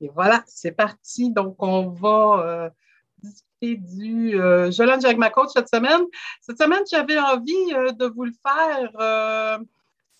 et 0.00 0.08
voilà, 0.08 0.42
c'est 0.46 0.72
parti. 0.72 1.30
Donc, 1.30 1.56
on 1.62 1.88
va 1.88 2.70
discuter 3.18 3.76
du 3.76 4.32
Je 4.32 4.82
lunch 4.82 5.04
avec 5.04 5.18
ma 5.18 5.30
coach 5.30 5.50
cette 5.52 5.68
semaine. 5.68 6.02
Cette 6.40 6.58
semaine, 6.58 6.82
j'avais 6.90 7.18
envie 7.18 7.72
de 7.72 8.06
vous 8.06 8.24
le 8.24 8.32
faire 8.32 9.60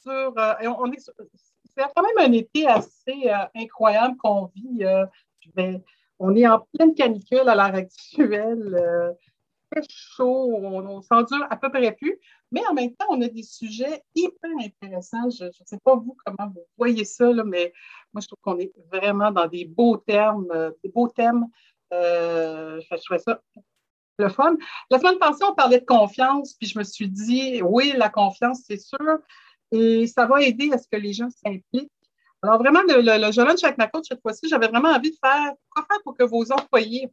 sur. 0.00 0.34
c'est 1.74 1.82
quand 1.96 2.02
même 2.02 2.30
un 2.30 2.32
été 2.32 2.66
assez 2.68 3.30
incroyable 3.54 4.16
qu'on 4.18 4.50
vit. 4.54 4.84
on 6.18 6.36
est 6.36 6.46
en 6.46 6.60
pleine 6.74 6.94
canicule 6.94 7.48
à 7.48 7.54
l'heure 7.54 7.74
actuelle 7.74 9.16
chaud, 9.88 10.54
on, 10.54 11.02
s'en 11.02 11.22
dure 11.22 11.46
à 11.50 11.56
peu 11.56 11.70
près 11.70 11.92
plus, 11.92 12.18
mais 12.50 12.60
en 12.68 12.74
même 12.74 12.94
temps, 12.94 13.06
on 13.10 13.20
a 13.22 13.28
des 13.28 13.42
sujets 13.42 14.02
hyper 14.14 14.50
intéressants. 14.60 15.30
Je 15.30 15.44
ne 15.44 15.50
sais 15.64 15.78
pas 15.84 15.94
vous 15.94 16.16
comment 16.24 16.50
vous 16.50 16.62
voyez 16.76 17.04
ça, 17.04 17.30
mais 17.44 17.72
moi, 18.12 18.20
je 18.20 18.26
trouve 18.26 18.38
qu'on 18.42 18.58
est 18.58 18.72
vraiment 18.92 19.30
dans 19.30 19.46
des 19.46 19.64
beaux 19.64 19.96
termes, 19.96 20.48
euh, 20.52 20.70
des 20.82 20.90
beaux 20.90 21.08
thèmes. 21.08 21.46
Euh, 21.92 22.80
je 22.80 22.96
trouvais 23.04 23.18
ça 23.18 23.40
le 24.18 24.28
fun. 24.28 24.56
La 24.90 24.98
semaine 24.98 25.18
passée, 25.18 25.44
on 25.48 25.54
parlait 25.54 25.80
de 25.80 25.86
confiance, 25.86 26.54
puis 26.54 26.68
je 26.68 26.78
me 26.78 26.84
suis 26.84 27.08
dit, 27.08 27.62
oui, 27.62 27.94
la 27.96 28.08
confiance, 28.08 28.62
c'est 28.66 28.78
sûr, 28.78 29.18
et 29.70 30.06
ça 30.06 30.26
va 30.26 30.42
aider 30.42 30.70
à 30.72 30.78
ce 30.78 30.86
que 30.86 30.96
les 30.96 31.12
gens 31.12 31.30
s'impliquent. 31.30 31.90
Alors, 32.42 32.58
vraiment, 32.58 32.82
le, 32.82 33.00
le, 33.00 33.24
le 33.24 33.32
jeune 33.32 33.56
chaque 33.56 33.78
ma 33.78 33.86
coach, 33.86 34.06
cette 34.08 34.20
fois-ci, 34.20 34.48
j'avais 34.48 34.68
vraiment 34.68 34.90
envie 34.90 35.10
de 35.10 35.16
faire 35.24 35.52
quoi 35.70 35.86
faire 35.88 36.02
pour 36.02 36.16
que 36.16 36.24
vos 36.24 36.50
employés 36.52 37.10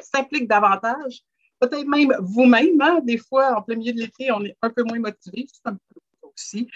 s'impliquent 0.00 0.48
davantage 0.48 1.22
peut-être 1.60 1.86
même 1.86 2.14
vous-même. 2.20 2.80
Hein. 2.80 3.00
Des 3.02 3.18
fois, 3.18 3.58
en 3.58 3.62
plein 3.62 3.76
milieu 3.76 3.92
de 3.92 4.00
l'été, 4.00 4.30
on 4.32 4.44
est 4.44 4.56
un 4.62 4.70
peu 4.70 4.82
moins 4.82 4.98
motivé. 4.98 5.46
C'est 5.52 5.70
un 5.70 5.74
peu 5.74 6.00
aussi. 6.22 6.68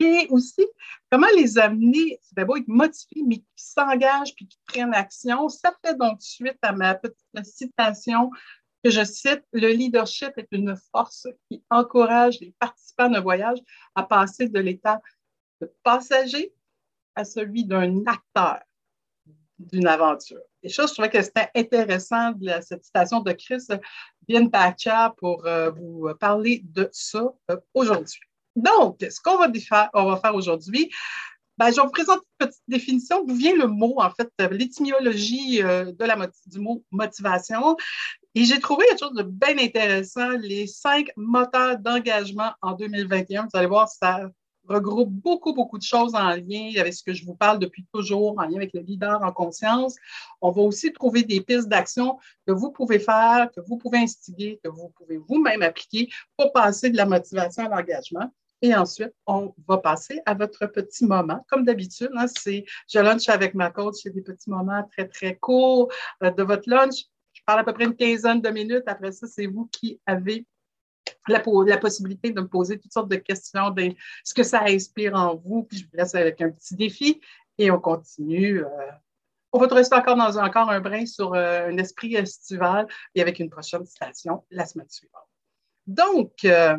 Et 0.00 0.28
aussi, 0.30 0.64
comment 1.10 1.26
les 1.36 1.58
amener, 1.58 2.18
c'est 2.22 2.36
d'abord 2.36 2.56
être 2.56 2.68
motivés, 2.68 3.22
mais 3.26 3.38
qui 3.38 3.44
s'engagent 3.56 4.34
puis 4.34 4.46
qui 4.46 4.58
prennent 4.66 4.94
action. 4.94 5.48
Ça 5.48 5.74
fait 5.84 5.96
donc 5.96 6.22
suite 6.22 6.58
à 6.62 6.72
ma 6.72 6.94
petite 6.94 7.44
citation 7.44 8.30
que 8.84 8.90
je 8.90 9.04
cite, 9.04 9.42
le 9.52 9.68
leadership 9.68 10.32
est 10.36 10.48
une 10.52 10.76
force 10.92 11.26
qui 11.50 11.64
encourage 11.68 12.38
les 12.40 12.54
participants 12.60 13.10
d'un 13.10 13.20
voyage 13.20 13.58
à 13.96 14.04
passer 14.04 14.48
de 14.48 14.60
l'état 14.60 15.00
de 15.60 15.72
passager 15.82 16.52
à 17.14 17.24
celui 17.24 17.64
d'un 17.64 18.06
acteur 18.06 18.60
d'une 19.58 19.88
aventure. 19.88 20.40
Et 20.62 20.68
ça, 20.68 20.86
je 20.86 20.92
trouvais 20.92 21.10
que 21.10 21.20
c'était 21.20 21.50
intéressant, 21.54 22.32
cette 22.62 22.84
citation 22.84 23.20
de 23.20 23.32
Chris 23.32 23.66
Bienpacha, 24.28 25.14
pour 25.16 25.46
euh, 25.46 25.70
vous 25.70 26.08
parler 26.20 26.60
de 26.64 26.88
ça 26.92 27.32
euh, 27.50 27.56
aujourd'hui. 27.72 28.20
Donc, 28.56 28.98
ce 29.00 29.20
qu'on 29.20 29.38
va 29.38 29.50
faire, 29.52 29.88
on 29.94 30.04
va 30.04 30.16
faire 30.18 30.34
aujourd'hui, 30.34 30.90
ben, 31.56 31.72
je 31.72 31.80
vous 31.80 31.90
présenter 31.90 32.24
une 32.40 32.46
petite 32.46 32.62
définition 32.68 33.24
d'où 33.24 33.34
vient 33.34 33.56
le 33.56 33.66
mot, 33.66 33.94
en 33.98 34.10
fait, 34.10 34.30
l'étymologie 34.50 35.62
euh, 35.62 35.92
la, 35.98 36.28
du 36.46 36.60
mot 36.60 36.84
motivation. 36.90 37.76
Et 38.34 38.44
j'ai 38.44 38.60
trouvé 38.60 38.86
quelque 38.86 39.00
chose 39.00 39.14
de 39.14 39.22
bien 39.22 39.58
intéressant, 39.58 40.30
les 40.38 40.66
cinq 40.66 41.10
moteurs 41.16 41.78
d'engagement 41.78 42.52
en 42.62 42.74
2021. 42.74 43.44
Vous 43.44 43.58
allez 43.58 43.66
voir, 43.66 43.88
ça 43.88 44.28
regroupe 44.68 45.10
beaucoup, 45.10 45.52
beaucoup 45.52 45.78
de 45.78 45.82
choses 45.82 46.14
en 46.14 46.30
lien 46.30 46.70
avec 46.78 46.94
ce 46.94 47.02
que 47.02 47.12
je 47.12 47.24
vous 47.24 47.34
parle 47.34 47.58
depuis 47.58 47.86
toujours, 47.92 48.38
en 48.38 48.42
lien 48.42 48.56
avec 48.56 48.72
le 48.74 48.80
leader 48.80 49.22
en 49.22 49.32
conscience. 49.32 49.96
On 50.40 50.50
va 50.50 50.62
aussi 50.62 50.92
trouver 50.92 51.22
des 51.22 51.40
pistes 51.40 51.68
d'action 51.68 52.18
que 52.46 52.52
vous 52.52 52.70
pouvez 52.70 52.98
faire, 52.98 53.50
que 53.54 53.60
vous 53.60 53.76
pouvez 53.76 53.98
instiguer, 53.98 54.60
que 54.62 54.68
vous 54.68 54.90
pouvez 54.96 55.18
vous-même 55.18 55.62
appliquer 55.62 56.08
pour 56.36 56.52
passer 56.52 56.90
de 56.90 56.96
la 56.96 57.06
motivation 57.06 57.64
à 57.64 57.68
l'engagement. 57.68 58.30
Et 58.60 58.74
ensuite, 58.74 59.12
on 59.26 59.54
va 59.68 59.78
passer 59.78 60.20
à 60.26 60.34
votre 60.34 60.66
petit 60.66 61.04
moment. 61.04 61.44
Comme 61.48 61.64
d'habitude, 61.64 62.10
hein, 62.16 62.26
c'est 62.26 62.64
je 62.88 62.98
lunch 62.98 63.28
avec 63.28 63.54
ma 63.54 63.70
coach, 63.70 63.96
c'est 64.02 64.10
des 64.10 64.22
petits 64.22 64.50
moments 64.50 64.82
très, 64.90 65.06
très 65.06 65.36
courts 65.36 65.92
euh, 66.22 66.30
de 66.30 66.42
votre 66.42 66.68
lunch. 66.68 67.04
Je 67.32 67.42
parle 67.46 67.60
à 67.60 67.64
peu 67.64 67.72
près 67.72 67.84
une 67.84 67.94
quinzaine 67.94 68.40
de 68.40 68.48
minutes. 68.48 68.82
Après 68.86 69.12
ça, 69.12 69.28
c'est 69.28 69.46
vous 69.46 69.68
qui 69.70 70.00
avez 70.06 70.44
la, 71.28 71.78
possibilité 71.78 72.30
de 72.30 72.40
me 72.40 72.48
poser 72.48 72.78
toutes 72.78 72.92
sortes 72.92 73.08
de 73.08 73.16
questions, 73.16 73.70
de 73.70 73.94
ce 74.24 74.34
que 74.34 74.42
ça 74.42 74.64
inspire 74.64 75.14
en 75.14 75.36
vous, 75.36 75.64
puis 75.64 75.78
je 75.78 75.84
vous 75.84 75.96
laisse 75.96 76.14
avec 76.14 76.40
un 76.40 76.50
petit 76.50 76.74
défi 76.74 77.20
et 77.58 77.70
on 77.70 77.80
continue. 77.80 78.64
Euh, 78.64 78.90
on 79.52 79.58
va 79.58 79.66
rester 79.68 79.96
encore 79.96 80.16
dans 80.16 80.36
encore 80.38 80.70
un 80.70 80.80
brin 80.80 81.06
sur 81.06 81.34
euh, 81.34 81.68
un 81.68 81.76
esprit 81.78 82.14
estival 82.14 82.86
et 83.14 83.22
avec 83.22 83.38
une 83.38 83.50
prochaine 83.50 83.84
citation 83.86 84.44
la 84.50 84.66
semaine 84.66 84.88
suivante. 84.88 85.28
Donc, 85.86 86.44
euh, 86.44 86.76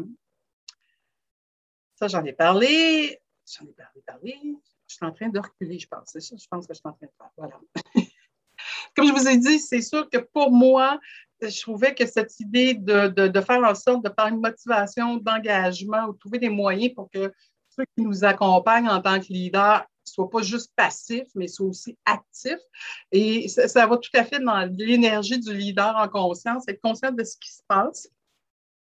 ça, 1.96 2.08
j'en 2.08 2.24
ai 2.24 2.34
parlé. 2.34 3.20
J'en 3.46 3.66
ai 3.66 3.74
parlé, 3.74 4.02
parlé. 4.06 4.38
Je 4.88 4.96
suis 4.96 5.06
en 5.06 5.12
train 5.12 5.30
de 5.30 5.40
reculer, 5.40 5.80
je 5.80 5.88
pense. 5.88 6.10
C'est 6.12 6.22
ça, 6.22 6.36
je 6.38 6.48
pense 6.48 6.68
que 6.68 6.74
je 6.74 6.80
suis 6.80 6.88
en 6.88 6.94
train 6.94 7.08
de 7.08 7.12
faire. 7.18 7.30
Voilà. 7.38 7.60
Comme 8.96 9.08
je 9.08 9.14
vous 9.14 9.28
ai 9.28 9.38
dit, 9.38 9.60
c'est 9.60 9.82
sûr 9.82 10.10
que 10.10 10.18
pour 10.18 10.52
moi, 10.52 11.00
je 11.42 11.62
trouvais 11.62 11.96
que 11.96 12.06
cette 12.06 12.40
idée 12.40 12.74
de, 12.74 13.08
de, 13.08 13.42
faire 13.42 13.64
en 13.64 13.76
sorte 13.76 14.04
de 14.04 14.12
faire 14.18 14.28
une 14.28 14.42
motivation, 14.42 15.18
d'engagement, 15.18 16.06
ou 16.06 16.14
trouver 16.14 16.40
des 16.40 16.50
moyens 16.50 16.94
pour 16.94 17.10
que 17.12 17.32
ceux 17.70 17.86
qui 17.96 18.04
nous 18.04 18.24
accompagnent 18.24 18.90
en 18.90 19.02
tant 19.02 19.20
que 19.20 19.28
leaders 19.28 19.86
soient 20.04 20.30
pas 20.30 20.42
juste 20.42 20.72
passifs, 20.76 21.30
mais 21.36 21.48
soient 21.48 21.68
aussi 21.68 21.98
actifs. 22.06 22.60
Et 23.12 23.48
ça 23.48 23.88
va 23.88 23.98
tout 23.98 24.10
à 24.16 24.24
fait 24.24 24.40
dans 24.40 24.68
l'énergie 24.78 25.40
du 25.40 25.54
leader 25.54 25.96
en 25.96 26.08
conscience, 26.08 26.64
être 26.68 26.82
conscient 26.82 27.12
de 27.12 27.24
ce 27.24 27.38
qui 27.38 27.52
se 27.52 27.62
passe 27.68 28.10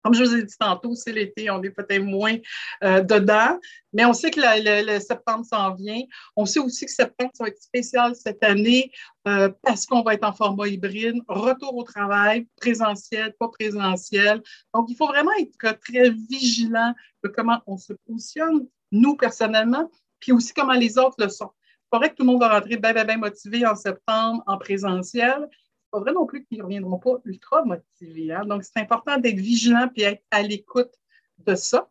comme 0.02 0.14
je 0.14 0.24
vous 0.24 0.34
ai 0.34 0.42
dit 0.42 0.56
tantôt, 0.58 0.94
c'est 0.94 1.12
l'été, 1.12 1.50
on 1.50 1.62
est 1.62 1.70
peut-être 1.70 2.02
moins 2.02 2.36
euh, 2.82 3.00
dedans, 3.02 3.58
mais 3.92 4.04
on 4.04 4.12
sait 4.12 4.30
que 4.30 4.40
le, 4.40 4.98
septembre 4.98 5.44
s'en 5.44 5.74
vient. 5.74 6.02
On 6.36 6.44
sait 6.44 6.58
aussi 6.58 6.86
que 6.86 6.92
septembre, 6.92 7.30
va 7.38 7.48
être 7.48 7.62
spécial 7.62 8.14
cette 8.14 8.42
année 8.42 8.91
euh, 9.28 9.50
parce 9.62 9.86
qu'on 9.86 10.02
va 10.02 10.14
être 10.14 10.24
en 10.24 10.32
format 10.32 10.68
hybride, 10.68 11.22
retour 11.28 11.76
au 11.76 11.84
travail, 11.84 12.46
présentiel, 12.56 13.34
pas 13.38 13.48
présentiel. 13.48 14.42
Donc, 14.74 14.91
il 14.91 14.96
faut 14.96 15.06
vraiment 15.06 15.32
être 15.38 15.78
très 15.80 16.10
vigilant 16.10 16.94
de 17.22 17.28
comment 17.28 17.60
on 17.66 17.76
se 17.76 17.92
positionne, 18.06 18.66
nous 18.91 19.16
personnellement, 19.16 19.91
puis 20.18 20.32
aussi 20.32 20.52
comment 20.52 20.72
les 20.72 20.98
autres 20.98 21.16
le 21.18 21.28
sont. 21.28 21.50
C'est 21.92 21.98
vrai 21.98 22.10
que 22.10 22.14
tout 22.14 22.22
le 22.22 22.32
monde 22.32 22.41
va 22.41 22.48
rentrer 22.48 22.78
bien, 22.78 22.94
bien, 22.94 23.04
bien 23.04 23.18
motivé 23.18 23.66
en 23.66 23.76
septembre 23.76 24.42
en 24.46 24.56
présentiel, 24.56 25.46
pas 25.92 26.00
vrai 26.00 26.12
non 26.12 26.26
plus 26.26 26.44
qu'ils 26.44 26.58
ne 26.58 26.64
reviendront 26.64 26.98
pas 26.98 27.20
ultra 27.25 27.64
motivés. 27.64 28.32
Hein. 28.32 28.44
Donc, 28.47 28.64
c'est 28.64 28.80
important 28.80 29.19
d'être 29.19 29.36
vigilant 29.36 29.88
et 29.94 30.03
être 30.03 30.22
à 30.30 30.42
l'écoute 30.42 30.92
de 31.38 31.54
ça. 31.54 31.88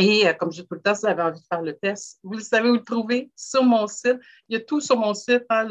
Et 0.00 0.26
euh, 0.26 0.32
comme 0.32 0.50
je 0.50 0.62
dis 0.62 0.66
tout 0.66 0.74
le 0.74 0.80
temps, 0.80 0.94
si 0.94 1.02
vous 1.02 1.08
avez 1.08 1.22
envie 1.22 1.40
de 1.40 1.46
faire 1.46 1.60
le 1.60 1.76
test, 1.76 2.18
vous 2.22 2.34
le 2.34 2.40
savez 2.40 2.70
où 2.70 2.74
le 2.74 2.82
trouver 2.82 3.30
sur 3.36 3.62
mon 3.62 3.86
site. 3.86 4.18
Il 4.48 4.54
y 4.54 4.56
a 4.56 4.60
tout 4.60 4.80
sur 4.80 4.96
mon 4.96 5.12
site. 5.12 5.44
Hein, 5.50 5.68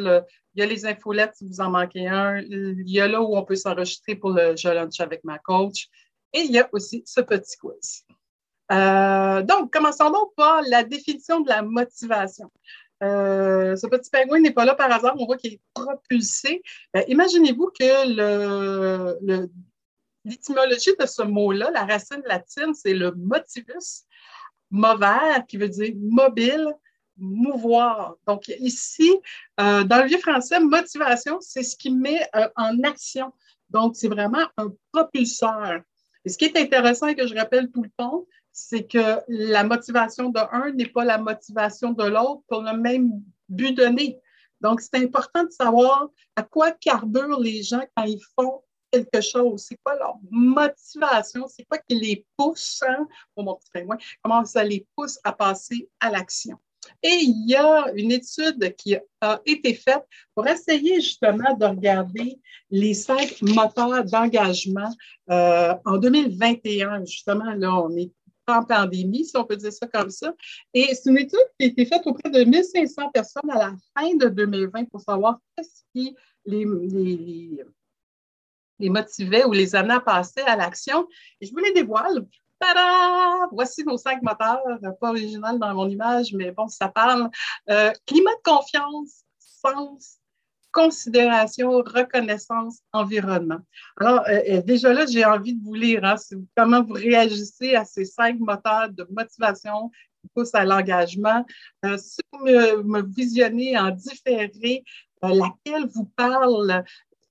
il 0.54 0.60
y 0.60 0.62
a 0.62 0.66
les 0.68 0.86
infolettes 0.86 1.36
si 1.36 1.48
vous 1.48 1.60
en 1.60 1.72
manquez 1.72 2.08
un. 2.08 2.38
Il 2.38 2.88
y 2.88 3.02
a 3.02 3.08
là 3.08 3.22
où 3.22 3.36
on 3.36 3.44
peut 3.44 3.56
s'enregistrer 3.56 4.16
pour 4.16 4.32
le 4.32 4.56
Je 4.56 4.70
lunch 4.70 5.00
avec 5.00 5.24
ma 5.24 5.40
coach. 5.40 5.88
Et 6.34 6.42
il 6.42 6.52
y 6.52 6.60
a 6.60 6.70
aussi 6.72 7.02
ce 7.06 7.22
petit 7.22 7.58
quiz. 7.58 8.06
Euh, 8.72 9.42
donc, 9.42 9.74
commençons 9.74 10.12
donc 10.12 10.34
par 10.36 10.62
la 10.62 10.84
définition 10.84 11.42
de 11.42 11.50
la 11.50 11.62
motivation. 11.62 12.52
Euh, 13.04 13.76
ce 13.76 13.88
petit 13.88 14.10
pingouin 14.10 14.40
n'est 14.40 14.52
pas 14.52 14.66
là 14.66 14.76
par 14.76 14.92
hasard, 14.92 15.16
on 15.18 15.26
voit 15.26 15.38
qu'il 15.38 15.54
est 15.54 15.62
propulsé. 15.74 16.62
Ben, 16.94 17.04
imaginez-vous 17.08 17.72
que 17.80 19.46
l'étymologie 20.26 20.96
de 21.00 21.06
ce 21.06 21.24
mot-là, 21.24 21.72
la 21.72 21.86
racine 21.86 22.22
latine, 22.26 22.74
c'est 22.74 22.94
le 22.94 23.12
motivus, 23.12 24.06
mover, 24.70 25.44
qui 25.48 25.58
veut 25.58 25.70
dire 25.70 25.94
mobile, 25.98 26.68
mouvoir. 27.18 28.16
Donc 28.28 28.48
ici, 28.60 29.12
euh, 29.60 29.84
dans 29.84 29.98
le 29.98 30.08
vieux 30.08 30.20
français, 30.20 30.60
motivation, 30.60 31.40
c'est 31.42 31.64
ce 31.64 31.76
qui 31.76 31.92
met 31.92 32.22
euh, 32.36 32.48
en 32.56 32.82
action. 32.84 33.34
Donc, 33.72 33.96
c'est 33.96 34.10
vraiment 34.10 34.46
un 34.58 34.72
propulseur. 34.92 35.82
Et 36.26 36.30
ce 36.30 36.38
qui 36.38 36.46
est 36.46 36.58
intéressant 36.58 37.08
et 37.08 37.16
que 37.16 37.26
je 37.26 37.34
rappelle 37.34 37.72
tout 37.72 37.84
le 37.84 37.90
temps, 37.98 38.26
c'est 38.52 38.86
que 38.86 39.20
la 39.28 39.64
motivation 39.64 40.30
de 40.30 40.40
un 40.52 40.72
n'est 40.72 40.88
pas 40.88 41.06
la 41.06 41.18
motivation 41.18 41.92
de 41.92 42.04
l'autre 42.04 42.42
pour 42.48 42.62
le 42.62 42.78
même 42.78 43.22
but 43.50 43.74
donné. 43.74 44.20
Donc, 44.60 44.82
c'est 44.82 44.96
important 44.96 45.44
de 45.44 45.52
savoir 45.52 46.10
à 46.36 46.44
quoi 46.44 46.72
carburent 46.72 47.40
les 47.40 47.64
gens 47.64 47.84
quand 47.96 48.04
ils 48.04 48.22
font 48.36 48.62
quelque 48.92 49.22
chose. 49.22 49.66
C'est 49.68 49.78
quoi 49.84 49.96
leur 49.96 50.18
motivation? 50.30 51.48
C'est 51.48 51.64
quoi 51.64 51.80
qui 51.80 51.96
les 51.96 52.26
pousse, 52.38 52.84
hein, 52.88 53.08
pour 53.34 53.44
mon 53.44 53.56
petit 53.56 53.88
comment 54.22 54.46
ça 54.46 54.64
les 54.64 54.86
pousse 54.96 55.20
à 55.24 55.32
passer 55.32 55.90
à 56.00 56.12
l'action? 56.12 56.60
Et 57.04 57.10
il 57.10 57.48
y 57.48 57.56
a 57.56 57.92
une 57.96 58.12
étude 58.12 58.76
qui 58.76 58.96
a 59.22 59.42
été 59.46 59.74
faite 59.74 60.04
pour 60.34 60.48
essayer 60.48 60.96
justement 60.96 61.56
de 61.56 61.66
regarder 61.66 62.40
les 62.70 62.94
cinq 62.94 63.38
moteurs 63.42 64.04
d'engagement 64.04 64.90
euh, 65.30 65.76
en 65.86 65.98
2021. 65.98 67.06
Justement, 67.06 67.54
là, 67.54 67.76
on 67.76 67.96
est 67.96 68.12
en 68.48 68.64
pandémie, 68.64 69.26
si 69.26 69.38
on 69.38 69.44
peut 69.44 69.56
dire 69.56 69.74
ça 69.74 69.88
comme 69.88 70.10
ça. 70.10 70.34
Et 70.74 70.94
c'est 70.96 71.10
une 71.10 71.18
étude 71.18 71.40
qui 71.60 71.66
a 71.66 71.70
été 71.70 71.86
faite 71.86 72.02
auprès 72.06 72.30
de 72.30 72.44
1500 72.44 73.10
personnes 73.12 73.50
à 73.50 73.58
la 73.58 73.74
fin 73.96 74.16
de 74.16 74.28
2020 74.28 74.86
pour 74.86 75.02
savoir 75.02 75.40
qu'est-ce 75.56 75.84
qui 75.94 76.16
les, 76.46 76.66
motivait 78.90 79.46
ou 79.46 79.52
les 79.52 79.76
amenait 79.76 79.96
à 79.96 80.00
passer 80.00 80.42
à 80.42 80.56
l'action. 80.56 81.08
Et 81.40 81.46
je 81.46 81.52
vous 81.52 81.60
les 81.60 81.74
dévoile. 81.74 82.26
Tada! 82.60 83.48
Voici 83.52 83.84
nos 83.84 83.98
cinq 83.98 84.22
moteurs, 84.22 84.62
pas 85.00 85.10
original 85.10 85.58
dans 85.58 85.74
mon 85.74 85.90
image, 85.90 86.34
mais 86.34 86.52
bon, 86.52 86.68
ça 86.68 86.88
parle. 86.90 87.30
Euh, 87.70 87.92
climat 88.06 88.36
de 88.36 88.42
confiance, 88.44 89.24
sens, 89.40 90.21
considération, 90.72 91.72
reconnaissance, 91.72 92.80
environnement. 92.94 93.60
Alors, 94.00 94.22
euh, 94.28 94.40
euh, 94.50 94.62
déjà 94.62 94.94
là, 94.94 95.06
j'ai 95.06 95.26
envie 95.26 95.56
de 95.56 95.64
vous 95.64 95.74
lire 95.74 96.04
hein, 96.04 96.16
comment 96.56 96.84
vous 96.84 96.94
réagissez 96.94 97.76
à 97.76 97.86
ces 97.86 98.06
cinq 98.06 98.40
moteurs 98.40 98.90
de 98.90 99.08
motivation 99.12 99.90
qui 100.22 100.30
poussent 100.36 100.56
à 100.56 100.66
l'engagement. 100.66 101.46
si 101.98 102.22
vous 102.32 102.46
me, 102.46 103.02
visionnez 103.02 103.78
en 103.78 103.90
différé, 103.90 104.84
laquelle 105.24 105.88
vous 105.94 106.06
parle, 106.16 106.84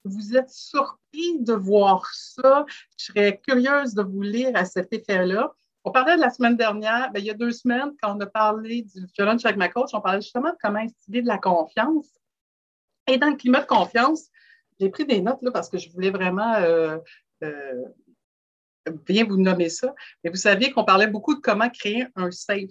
vous 0.05 0.37
êtes 0.37 0.51
surpris 0.51 1.39
de 1.41 1.53
voir 1.53 2.09
ça. 2.13 2.65
Je 2.97 3.07
serais 3.07 3.41
curieuse 3.47 3.95
de 3.95 4.03
vous 4.03 4.23
lire 4.23 4.51
à 4.55 4.65
cet 4.65 4.93
effet-là. 4.93 5.53
On 5.85 5.93
parlait 5.93 6.17
de 6.17 6.21
la 6.21 6.31
semaine 6.31 6.57
dernière, 6.57 7.11
bien, 7.11 7.23
il 7.23 7.27
y 7.27 7.31
a 7.31 7.35
deux 7.35 7.53
semaines, 7.53 7.93
quand 8.03 8.15
on 8.15 8.21
a 8.21 8.27
parlé 8.27 8.83
du 8.83 9.07
challenge 9.17 9.45
avec 9.47 9.57
ma 9.57 9.71
coach, 9.71 9.91
on 9.95 10.01
parlait 10.01 10.21
justement 10.21 10.51
de 10.51 10.57
comment 10.63 10.81
instiller 10.81 11.23
de 11.23 11.27
la 11.27 11.39
confiance. 11.39 12.20
Et 13.07 13.19
dans 13.19 13.31
le 13.31 13.37
climat 13.37 13.61
de 13.61 13.67
confiance, 13.67 14.29
j'ai 14.79 14.89
pris 14.89 15.05
des 15.05 15.21
notes 15.21 15.43
là, 15.43 15.51
parce 15.51 15.69
que 15.69 15.79
je 15.79 15.91
voulais 15.91 16.11
vraiment 16.11 16.55
euh, 16.55 16.99
euh, 17.43 17.85
bien 19.07 19.25
vous 19.25 19.37
nommer 19.37 19.69
ça. 19.69 19.95
Mais 20.23 20.31
vous 20.31 20.37
saviez 20.37 20.71
qu'on 20.71 20.85
parlait 20.85 21.07
beaucoup 21.07 21.35
de 21.35 21.41
comment 21.41 21.69
créer 21.69 22.07
un 22.17 22.31
safe 22.31 22.71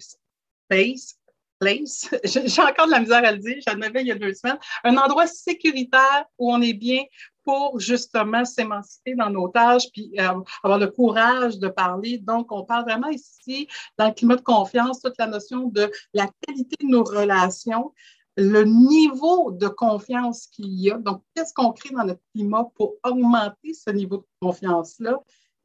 space 0.70 1.16
place. 1.60 2.08
J'ai 2.24 2.62
encore 2.62 2.86
de 2.86 2.90
la 2.90 3.00
misère 3.00 3.24
à 3.24 3.32
le 3.32 3.38
dire, 3.38 3.58
j'en 3.66 3.80
avais 3.82 4.00
il 4.00 4.08
y 4.08 4.12
a 4.12 4.16
deux 4.16 4.34
semaines. 4.34 4.58
Un 4.82 4.96
endroit 4.96 5.26
sécuritaire 5.26 6.24
où 6.38 6.52
on 6.52 6.60
est 6.62 6.72
bien 6.72 7.04
pour 7.44 7.78
justement 7.78 8.44
s'émanciper 8.44 9.14
dans 9.14 9.30
nos 9.30 9.48
tâches 9.48 9.90
puis 9.92 10.12
euh, 10.18 10.40
avoir 10.62 10.78
le 10.78 10.88
courage 10.88 11.58
de 11.58 11.68
parler. 11.68 12.18
Donc, 12.18 12.50
on 12.50 12.64
parle 12.64 12.84
vraiment 12.84 13.08
ici, 13.08 13.68
dans 13.98 14.08
le 14.08 14.14
climat 14.14 14.36
de 14.36 14.42
confiance, 14.42 15.00
toute 15.00 15.18
la 15.18 15.26
notion 15.26 15.68
de 15.68 15.90
la 16.14 16.28
qualité 16.46 16.76
de 16.80 16.88
nos 16.88 17.04
relations, 17.04 17.92
le 18.36 18.64
niveau 18.64 19.50
de 19.50 19.68
confiance 19.68 20.46
qu'il 20.46 20.72
y 20.72 20.90
a. 20.90 20.98
Donc, 20.98 21.22
qu'est-ce 21.34 21.52
qu'on 21.52 21.72
crée 21.72 21.94
dans 21.94 22.04
notre 22.04 22.22
climat 22.34 22.70
pour 22.74 22.94
augmenter 23.04 23.74
ce 23.74 23.90
niveau 23.90 24.18
de 24.18 24.26
confiance-là? 24.40 25.22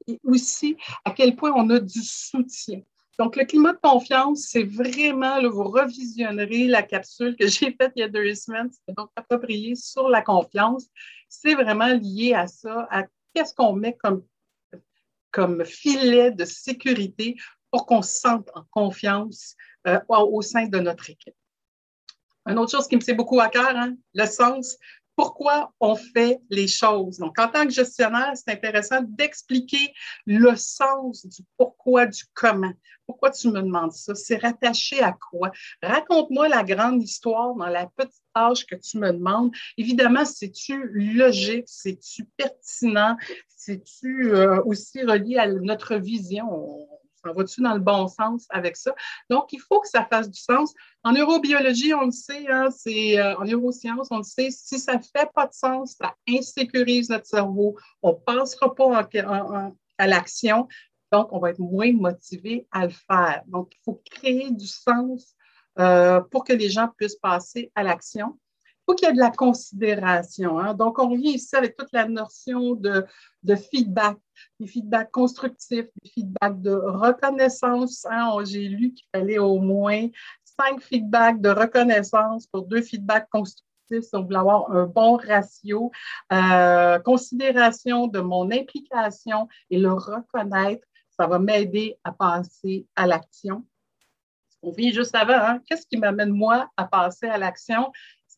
Et 0.07 0.19
aussi, 0.23 0.77
à 1.03 1.12
quel 1.12 1.35
point 1.35 1.51
on 1.56 1.69
a 1.69 1.79
du 1.79 2.01
soutien. 2.01 2.81
Donc, 3.17 3.38
le 3.38 3.45
climat 3.45 3.73
de 3.73 3.79
confiance, 3.81 4.47
c'est 4.50 4.63
vraiment, 4.63 5.38
là, 5.38 5.47
vous 5.47 5.63
revisionnerez 5.63 6.67
la 6.67 6.83
capsule 6.83 7.35
que 7.38 7.47
j'ai 7.47 7.71
faite 7.71 7.94
il 7.95 8.01
y 8.01 8.03
a 8.03 8.09
deux 8.09 8.35
semaines, 8.35 8.69
c'est 8.71 8.95
donc 8.95 9.09
approprié 9.15 9.75
sur 9.75 10.09
la 10.09 10.21
confiance. 10.21 10.88
C'est 11.29 11.56
vraiment 11.56 11.94
lié 11.94 12.33
à 12.33 12.47
ça, 12.47 12.88
à 12.91 13.03
qu'est-ce 13.33 13.53
qu'on 13.53 13.73
met 13.73 13.95
comme, 13.95 14.23
comme 15.31 15.63
filet 15.63 16.31
de 16.31 16.44
sécurité 16.44 17.38
pour 17.71 17.85
qu'on 17.85 18.01
se 18.01 18.19
sente 18.19 18.50
en 18.53 18.63
confiance 18.69 19.56
euh, 19.88 20.00
au 20.09 20.41
sein 20.41 20.67
de 20.67 20.79
notre 20.79 21.09
équipe. 21.09 21.35
Une 22.45 22.59
autre 22.59 22.71
chose 22.71 22.88
qui 22.88 22.95
me 22.95 23.01
fait 23.01 23.13
beaucoup 23.13 23.39
à 23.39 23.50
cœur, 23.50 23.75
hein, 23.75 23.95
le 24.13 24.25
sens 24.25 24.77
pourquoi 25.15 25.74
on 25.80 25.95
fait 25.95 26.39
les 26.50 26.68
choses? 26.68 27.18
Donc, 27.18 27.39
en 27.39 27.47
tant 27.47 27.65
que 27.65 27.71
gestionnaire, 27.71 28.33
c'est 28.36 28.51
intéressant 28.51 29.01
d'expliquer 29.01 29.94
le 30.25 30.56
sens 30.56 31.25
du 31.25 31.42
pourquoi, 31.57 32.06
du 32.06 32.24
comment. 32.33 32.74
Pourquoi 33.06 33.31
tu 33.31 33.50
me 33.50 33.62
demandes 33.62 33.94
ça? 33.94 34.15
C'est 34.15 34.38
rattaché 34.38 35.01
à 35.01 35.13
quoi? 35.13 35.51
Raconte-moi 35.81 36.50
la 36.50 36.63
grande 36.63 37.01
histoire 37.01 37.56
dans 37.56 37.68
la 37.68 37.88
petite 37.95 38.24
tâche 38.33 38.65
que 38.65 38.75
tu 38.75 38.98
me 38.98 39.12
demandes. 39.13 39.51
Évidemment, 39.77 40.25
c'est-tu 40.25 40.89
logique? 40.94 41.65
C'est-tu 41.68 42.25
pertinent? 42.36 43.15
C'est-tu 43.56 44.33
euh, 44.33 44.62
aussi 44.65 45.01
relié 45.03 45.38
à 45.38 45.48
notre 45.48 45.95
vision? 45.95 46.88
On 47.30 47.33
va-tu 47.33 47.62
dans 47.62 47.74
le 47.74 47.80
bon 47.80 48.07
sens 48.07 48.45
avec 48.50 48.75
ça? 48.75 48.94
Donc, 49.30 49.51
il 49.54 49.60
faut 49.60 49.80
que 49.80 49.88
ça 49.88 50.06
fasse 50.06 50.30
du 50.30 50.39
sens. 50.39 50.74
En 51.04 51.12
neurobiologie, 51.12 51.94
on 51.94 52.06
le 52.06 52.12
sait, 52.12 52.48
hein, 52.50 52.69
c'est, 52.72 53.19
euh, 53.19 53.36
en 53.38 53.45
neurosciences, 53.45 54.07
on 54.12 54.18
le 54.18 54.24
sait, 54.24 54.50
si 54.51 54.80
ça 54.80 54.95
ne 54.95 55.01
fait 55.01 55.30
pas 55.33 55.48
de 55.48 55.54
sens, 55.54 55.95
ça 56.00 56.16
insécurise 56.27 57.10
notre 57.10 57.27
cerveau, 57.27 57.77
on 58.01 58.12
ne 58.12 58.16
passera 58.16 58.74
pas 58.74 59.07
à 59.98 60.07
l'action, 60.07 60.68
donc 61.12 61.30
on 61.31 61.39
va 61.39 61.51
être 61.51 61.60
moins 61.60 61.94
motivé 61.94 62.68
à 62.72 62.86
le 62.86 62.92
faire. 62.92 63.44
Donc, 63.48 63.74
il 63.74 63.80
faut 63.83 64.01
créer 64.12 64.51
du 64.51 64.68
sens 64.68 65.36
euh, 65.80 66.22
pour 66.22 66.44
que 66.44 66.54
les 66.54 66.69
gens 66.69 66.89
puissent 66.98 67.18
passer 67.18 67.72
à 67.75 67.83
l'action 67.83 68.38
faut 68.86 68.94
qu'il 68.94 69.08
y 69.08 69.12
ait 69.12 69.16
de 69.16 69.20
la 69.20 69.32
considération. 69.32 70.60
Hein. 70.60 70.74
Donc, 70.74 71.00
on 71.00 71.10
revient 71.10 71.34
ici 71.34 71.56
avec 71.56 71.76
toute 71.76 71.92
la 71.92 72.08
notion 72.08 72.76
de, 72.76 73.06
feedback, 73.72 74.18
des 74.60 74.68
feedbacks 74.68 75.12
constructifs, 75.12 75.88
des 76.04 76.10
feedbacks 76.10 76.62
de 76.62 76.72
reconnaissance. 76.72 78.06
Hein. 78.10 78.38
J'ai 78.46 78.68
lu 78.68 78.94
qu'il 78.94 79.06
fallait 79.14 79.40
au 79.40 79.60
moins 79.60 80.08
cinq 80.44 80.82
feedbacks 80.82 81.42
de 81.42 81.50
reconnaissance 81.50 82.48
pour 82.48 82.64
deux 82.64 82.82
feedbacks 82.82 83.30
constructifs 83.30 83.66
si 83.90 84.10
on 84.14 84.24
voulait 84.24 84.38
avoir 84.38 84.72
un 84.72 84.86
bon 84.86 85.18
ratio. 85.18 85.92
Euh, 86.32 87.00
considération 87.00 88.08
de 88.08 88.20
mon 88.20 88.52
implication 88.52 89.48
et 89.70 89.78
le 89.78 89.94
reconnaître, 89.94 90.86
ça 91.18 91.28
va 91.28 91.40
m'aider 91.40 91.98
à 92.04 92.12
passer 92.12 92.88
à 92.96 93.08
l'action. 93.08 93.64
On 94.62 94.72
vit 94.72 94.92
juste 94.92 95.14
avant, 95.14 95.34
hein. 95.36 95.62
qu'est-ce 95.68 95.86
qui 95.86 95.98
m'amène 95.98 96.32
moi 96.32 96.70
à 96.76 96.86
passer 96.86 97.28
à 97.28 97.38
l'action? 97.38 97.92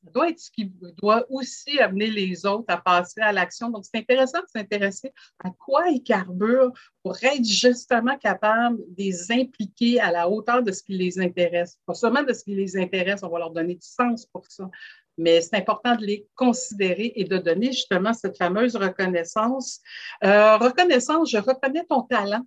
Ça 0.03 0.11
doit 0.11 0.29
être 0.29 0.39
ce 0.39 0.51
qui 0.51 0.71
doit 0.97 1.25
aussi 1.29 1.79
amener 1.79 2.09
les 2.09 2.45
autres 2.45 2.65
à 2.67 2.77
passer 2.77 3.21
à 3.21 3.31
l'action. 3.31 3.69
Donc, 3.69 3.85
c'est 3.85 3.99
intéressant 3.99 4.39
de 4.39 4.47
s'intéresser 4.47 5.13
à 5.43 5.49
quoi 5.51 5.89
ils 5.89 6.03
carburent 6.03 6.71
pour 7.03 7.15
être 7.23 7.43
justement 7.43 8.17
capable 8.17 8.77
de 8.77 9.03
les 9.03 9.31
impliquer 9.31 9.99
à 9.99 10.11
la 10.11 10.29
hauteur 10.29 10.63
de 10.63 10.71
ce 10.71 10.83
qui 10.83 10.93
les 10.93 11.19
intéresse. 11.19 11.77
Pas 11.85 11.93
seulement 11.93 12.23
de 12.23 12.33
ce 12.33 12.43
qui 12.43 12.55
les 12.55 12.77
intéresse, 12.77 13.23
on 13.23 13.29
va 13.29 13.39
leur 13.39 13.51
donner 13.51 13.75
du 13.75 13.87
sens 13.87 14.25
pour 14.25 14.45
ça, 14.47 14.69
mais 15.17 15.41
c'est 15.41 15.55
important 15.55 15.95
de 15.95 16.05
les 16.05 16.27
considérer 16.35 17.13
et 17.15 17.23
de 17.23 17.37
donner 17.37 17.71
justement 17.71 18.13
cette 18.13 18.37
fameuse 18.37 18.75
reconnaissance. 18.75 19.81
Euh, 20.23 20.57
reconnaissance, 20.57 21.31
je 21.31 21.37
reconnais 21.37 21.85
ton 21.85 22.03
talent 22.03 22.45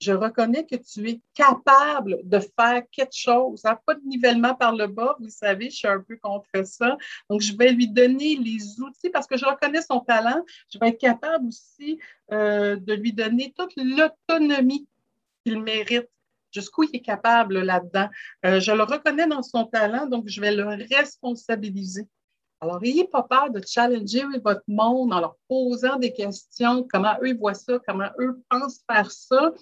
je 0.00 0.12
reconnais 0.12 0.64
que 0.64 0.76
tu 0.76 1.08
es 1.08 1.20
capable 1.34 2.20
de 2.24 2.38
faire 2.38 2.82
quelque 2.90 3.14
chose. 3.14 3.64
Hein? 3.64 3.78
Pas 3.84 3.94
de 3.94 4.00
nivellement 4.04 4.54
par 4.54 4.74
le 4.74 4.86
bas, 4.86 5.16
vous 5.20 5.28
savez, 5.28 5.70
je 5.70 5.76
suis 5.76 5.88
un 5.88 6.00
peu 6.00 6.16
contre 6.16 6.64
ça. 6.64 6.96
Donc, 7.28 7.42
je 7.42 7.54
vais 7.56 7.72
lui 7.72 7.86
donner 7.86 8.36
les 8.36 8.80
outils 8.80 9.10
parce 9.10 9.26
que 9.26 9.36
je 9.36 9.44
reconnais 9.44 9.82
son 9.82 10.00
talent. 10.00 10.44
Je 10.72 10.78
vais 10.78 10.88
être 10.88 11.00
capable 11.00 11.48
aussi 11.48 11.98
euh, 12.32 12.76
de 12.76 12.94
lui 12.94 13.12
donner 13.12 13.52
toute 13.56 13.72
l'autonomie 13.76 14.88
qu'il 15.44 15.60
mérite 15.62 16.08
jusqu'où 16.52 16.84
il 16.84 16.96
est 16.96 17.00
capable 17.00 17.60
là-dedans. 17.60 18.08
Euh, 18.44 18.58
je 18.58 18.72
le 18.72 18.82
reconnais 18.82 19.26
dans 19.26 19.42
son 19.42 19.66
talent, 19.66 20.06
donc 20.06 20.24
je 20.28 20.40
vais 20.40 20.54
le 20.54 20.66
responsabiliser. 20.66 22.08
Alors, 22.62 22.80
n'ayez 22.80 23.06
pas 23.06 23.22
peur 23.22 23.50
de 23.50 23.62
challenger 23.66 24.22
votre 24.44 24.62
monde 24.68 25.14
en 25.14 25.20
leur 25.20 25.36
posant 25.48 25.96
des 25.96 26.12
questions, 26.12 26.86
comment 26.90 27.16
eux 27.22 27.34
voient 27.34 27.54
ça, 27.54 27.78
comment 27.86 28.10
eux 28.18 28.42
pensent 28.50 28.82
faire 28.90 29.10
ça 29.10 29.52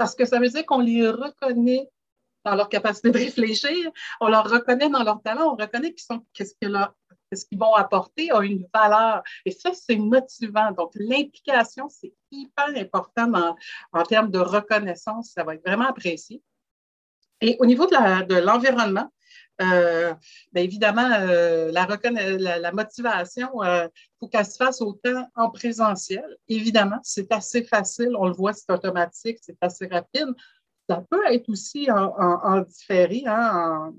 parce 0.00 0.14
que 0.14 0.24
ça 0.24 0.40
veut 0.40 0.48
dire 0.48 0.64
qu'on 0.64 0.80
les 0.80 1.06
reconnaît 1.10 1.86
dans 2.46 2.54
leur 2.54 2.70
capacité 2.70 3.10
de 3.10 3.18
réfléchir, 3.18 3.90
on 4.22 4.28
leur 4.28 4.48
reconnaît 4.48 4.88
dans 4.88 5.02
leur 5.02 5.20
talent, 5.20 5.52
on 5.52 5.56
reconnaît 5.56 5.92
qu'ils 5.92 6.06
sont, 6.06 6.24
qu'est-ce 6.32 6.54
qu'ils 6.54 7.58
vont 7.58 7.74
apporter 7.74 8.30
a 8.30 8.40
une 8.40 8.66
valeur. 8.72 9.22
Et 9.44 9.50
ça, 9.50 9.72
c'est 9.74 9.96
motivant. 9.96 10.72
Donc, 10.72 10.92
l'implication, 10.94 11.90
c'est 11.90 12.14
hyper 12.30 12.68
important 12.76 13.54
en 13.92 14.02
termes 14.04 14.30
de 14.30 14.38
reconnaissance. 14.38 15.32
Ça 15.34 15.44
va 15.44 15.54
être 15.54 15.66
vraiment 15.66 15.88
apprécié. 15.88 16.42
Et 17.42 17.58
au 17.60 17.66
niveau 17.66 17.84
de 17.84 18.40
l'environnement, 18.40 19.12
euh, 19.60 20.14
bien 20.52 20.62
évidemment, 20.62 21.08
euh, 21.12 21.70
la, 21.72 22.72
motivation, 22.72 23.62
euh, 23.62 23.88
faut 24.18 24.28
qu'elle 24.28 24.46
se 24.46 24.56
fasse 24.56 24.80
autant 24.80 25.28
en 25.34 25.50
présentiel. 25.50 26.24
Évidemment, 26.48 26.98
c'est 27.02 27.30
assez 27.32 27.64
facile, 27.64 28.10
on 28.16 28.26
le 28.26 28.34
voit, 28.34 28.52
c'est 28.52 28.70
automatique, 28.72 29.38
c'est 29.42 29.56
assez 29.60 29.86
rapide. 29.86 30.28
Ça 30.88 31.04
peut 31.08 31.22
être 31.30 31.48
aussi 31.48 31.88
en, 31.90 32.60
différé, 32.62 33.22
hein, 33.26 33.92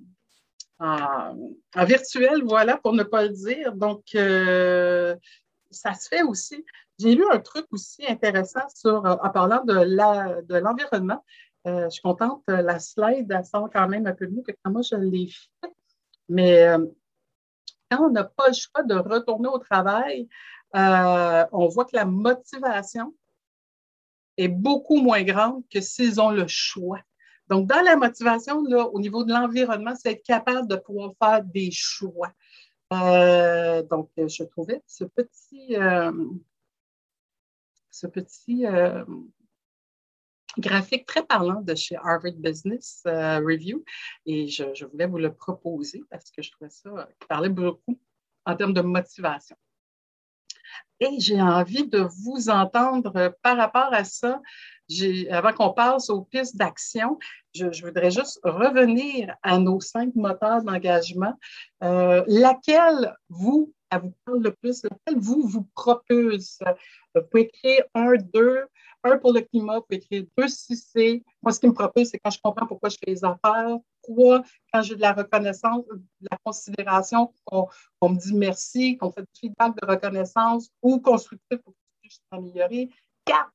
en, 0.79 1.37
en, 1.75 1.85
virtuel, 1.85 2.43
voilà, 2.43 2.77
pour 2.77 2.93
ne 2.93 3.03
pas 3.03 3.23
le 3.23 3.29
dire. 3.29 3.73
Donc, 3.73 4.03
ça 5.71 5.93
se 5.93 6.07
fait 6.09 6.23
aussi. 6.23 6.65
J'ai 6.99 7.15
lu 7.15 7.23
un 7.31 7.39
truc 7.39 7.65
aussi 7.71 8.05
intéressant 8.05 8.67
sur, 8.75 9.05
en 9.05 9.29
parlant 9.29 9.63
de 9.63 10.59
l'environnement. 10.59 11.23
Euh, 11.67 11.85
je 11.85 11.89
suis 11.89 12.01
contente, 12.01 12.43
euh, 12.49 12.61
la 12.61 12.79
slide, 12.79 13.31
elle 13.31 13.45
sort 13.45 13.69
quand 13.71 13.87
même 13.87 14.07
un 14.07 14.13
peu 14.13 14.27
mieux 14.27 14.41
que 14.41 14.51
quand 14.63 14.71
moi 14.71 14.81
je 14.81 14.95
l'ai 14.95 15.27
fait. 15.27 15.73
Mais 16.27 16.63
euh, 16.63 16.85
quand 17.89 18.07
on 18.07 18.09
n'a 18.09 18.23
pas 18.23 18.47
le 18.47 18.53
choix 18.53 18.83
de 18.83 18.95
retourner 18.95 19.47
au 19.47 19.59
travail, 19.59 20.27
on 20.73 21.67
voit 21.67 21.85
que 21.85 21.95
la 21.95 22.05
motivation 22.05 23.13
est 24.37 24.47
beaucoup 24.47 24.97
moins 24.97 25.23
grande 25.23 25.63
que 25.69 25.81
s'ils 25.81 26.19
ont 26.19 26.31
le 26.31 26.47
choix. 26.47 27.01
Donc, 27.49 27.67
dans 27.67 27.81
la 27.81 27.97
motivation, 27.97 28.63
là, 28.63 28.87
au 28.87 28.99
niveau 28.99 29.25
de 29.25 29.33
l'environnement, 29.33 29.93
c'est 29.95 30.13
être 30.13 30.23
capable 30.23 30.67
de 30.69 30.77
pouvoir 30.77 31.11
faire 31.21 31.43
des 31.43 31.69
choix. 31.71 32.31
donc, 32.89 34.09
je 34.17 34.43
trouvais 34.45 34.81
ce 34.87 35.03
petit, 35.03 35.75
ce 37.91 38.07
petit 38.07 38.65
graphique 40.57 41.05
très 41.05 41.23
parlant 41.23 41.61
de 41.61 41.75
chez 41.75 41.95
Harvard 41.95 42.33
Business 42.37 43.01
Review 43.05 43.83
et 44.25 44.47
je, 44.47 44.85
voulais 44.85 45.07
vous 45.07 45.17
le 45.17 45.33
proposer 45.33 46.03
parce 46.09 46.29
que 46.31 46.41
je 46.41 46.51
trouvais 46.51 46.69
ça 46.69 47.07
qui 47.19 47.27
parlait 47.27 47.49
beaucoup 47.49 47.99
en 48.45 48.55
termes 48.55 48.73
de 48.73 48.81
motivation. 48.81 49.55
Et 50.99 51.19
j'ai 51.19 51.41
envie 51.41 51.87
de 51.87 51.99
vous 52.23 52.49
entendre 52.49 53.35
par 53.41 53.57
rapport 53.57 53.91
à 53.91 54.03
ça. 54.03 54.39
Avant 55.31 55.53
qu'on 55.53 55.73
passe 55.73 56.09
aux 56.09 56.23
pistes 56.23 56.57
d'action, 56.57 57.17
je, 57.55 57.65
voudrais 57.83 58.11
juste 58.11 58.39
revenir 58.43 59.35
à 59.41 59.57
nos 59.57 59.79
cinq 59.79 60.13
moteurs 60.15 60.63
d'engagement. 60.63 61.33
Euh, 61.81 62.23
laquelle 62.27 63.15
vous, 63.29 63.73
elle 63.89 64.01
vous 64.01 64.13
parle 64.25 64.43
le 64.43 64.51
plus, 64.51 64.83
laquelle 64.83 65.19
vous 65.19 65.47
vous 65.47 65.67
propulse? 65.73 66.59
Vous 67.15 67.21
pouvez 67.31 67.43
écrire 67.43 67.83
un, 67.95 68.13
deux, 68.33 68.65
un 69.03 69.17
pour 69.17 69.33
le 69.33 69.41
climat, 69.41 69.77
vous 69.77 69.81
pouvez 69.81 69.97
écrire 69.97 70.23
deux 70.37 70.47
si 70.47 70.75
c'est. 70.75 71.23
Moi, 71.41 71.51
ce 71.51 71.59
qui 71.59 71.67
me 71.67 71.73
propulse, 71.73 72.09
c'est 72.09 72.19
quand 72.19 72.31
je 72.31 72.39
comprends 72.41 72.67
pourquoi 72.67 72.89
je 72.89 72.97
fais 72.97 73.11
les 73.11 73.23
affaires. 73.23 73.77
Trois, 74.03 74.43
quand 74.73 74.81
j'ai 74.81 74.95
de 74.95 75.01
la 75.01 75.13
reconnaissance, 75.13 75.85
de 75.87 76.27
la 76.29 76.37
considération, 76.43 77.31
qu'on 77.45 77.69
me 78.09 78.17
dit 78.17 78.33
merci, 78.33 78.97
qu'on 78.97 79.11
fait 79.11 79.21
du 79.21 79.39
feedback 79.39 79.75
de 79.81 79.87
reconnaissance 79.87 80.69
ou 80.81 80.99
constructif 80.99 81.59
pour 81.63 81.73
que 81.73 81.79
je 82.03 82.09
puisse 82.09 82.21
m'améliorer. 82.31 82.89
Quatre, 83.25 83.51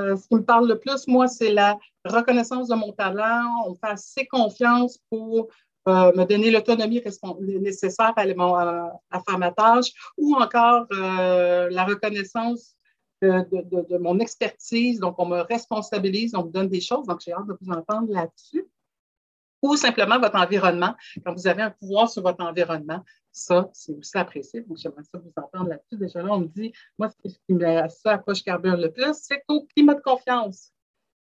euh, 0.00 0.16
ce 0.16 0.26
qui 0.26 0.34
me 0.34 0.44
parle 0.44 0.68
le 0.68 0.78
plus, 0.78 1.06
moi, 1.06 1.28
c'est 1.28 1.52
la 1.52 1.78
reconnaissance 2.04 2.68
de 2.68 2.74
mon 2.74 2.92
talent. 2.92 3.64
On 3.66 3.70
me 3.70 3.74
fait 3.76 3.92
assez 3.92 4.26
confiance 4.26 4.98
pour 5.10 5.48
euh, 5.86 6.12
me 6.16 6.24
donner 6.24 6.50
l'autonomie 6.50 7.02
nécessaire 7.40 8.14
à, 8.16 8.22
à, 9.10 9.20
faire 9.20 9.38
ma 9.38 9.52
tâche 9.52 9.92
ou 10.16 10.34
encore 10.34 10.86
euh, 10.92 11.68
la 11.70 11.84
reconnaissance 11.84 12.74
de, 13.28 13.98
mon 13.98 14.18
expertise. 14.18 15.00
Donc, 15.00 15.16
on 15.18 15.26
me 15.26 15.40
responsabilise, 15.40 16.34
on 16.34 16.44
me 16.44 16.50
donne 16.50 16.68
des 16.68 16.80
choses. 16.80 17.06
Donc, 17.06 17.20
j'ai 17.20 17.32
hâte 17.32 17.46
de 17.46 17.56
vous 17.60 17.72
entendre 17.72 18.12
là-dessus. 18.12 18.66
Ou 19.62 19.76
simplement 19.76 20.18
votre 20.20 20.36
environnement. 20.36 20.94
Quand 21.24 21.32
vous 21.32 21.46
avez 21.46 21.62
un 21.62 21.70
pouvoir 21.70 22.10
sur 22.10 22.22
votre 22.22 22.44
environnement, 22.44 23.02
ça, 23.32 23.70
c'est 23.72 23.92
aussi 23.92 24.16
apprécié. 24.16 24.60
Donc, 24.60 24.76
j'aimerais 24.76 25.04
ça 25.04 25.18
vous 25.18 25.32
entendre 25.36 25.70
là-dessus. 25.70 25.96
Déjà 25.96 26.22
là, 26.22 26.32
on 26.32 26.40
me 26.40 26.46
dit, 26.46 26.72
moi, 26.98 27.08
ce 27.08 27.28
qui 27.46 27.54
me 27.54 27.88
ça 27.88 28.12
à 28.12 28.18
quoi 28.18 28.34
je 28.34 28.42
carbure 28.42 28.76
le 28.76 28.92
plus, 28.92 29.14
c'est 29.14 29.42
au 29.48 29.64
climat 29.64 29.94
de 29.94 30.02
confiance. 30.02 30.72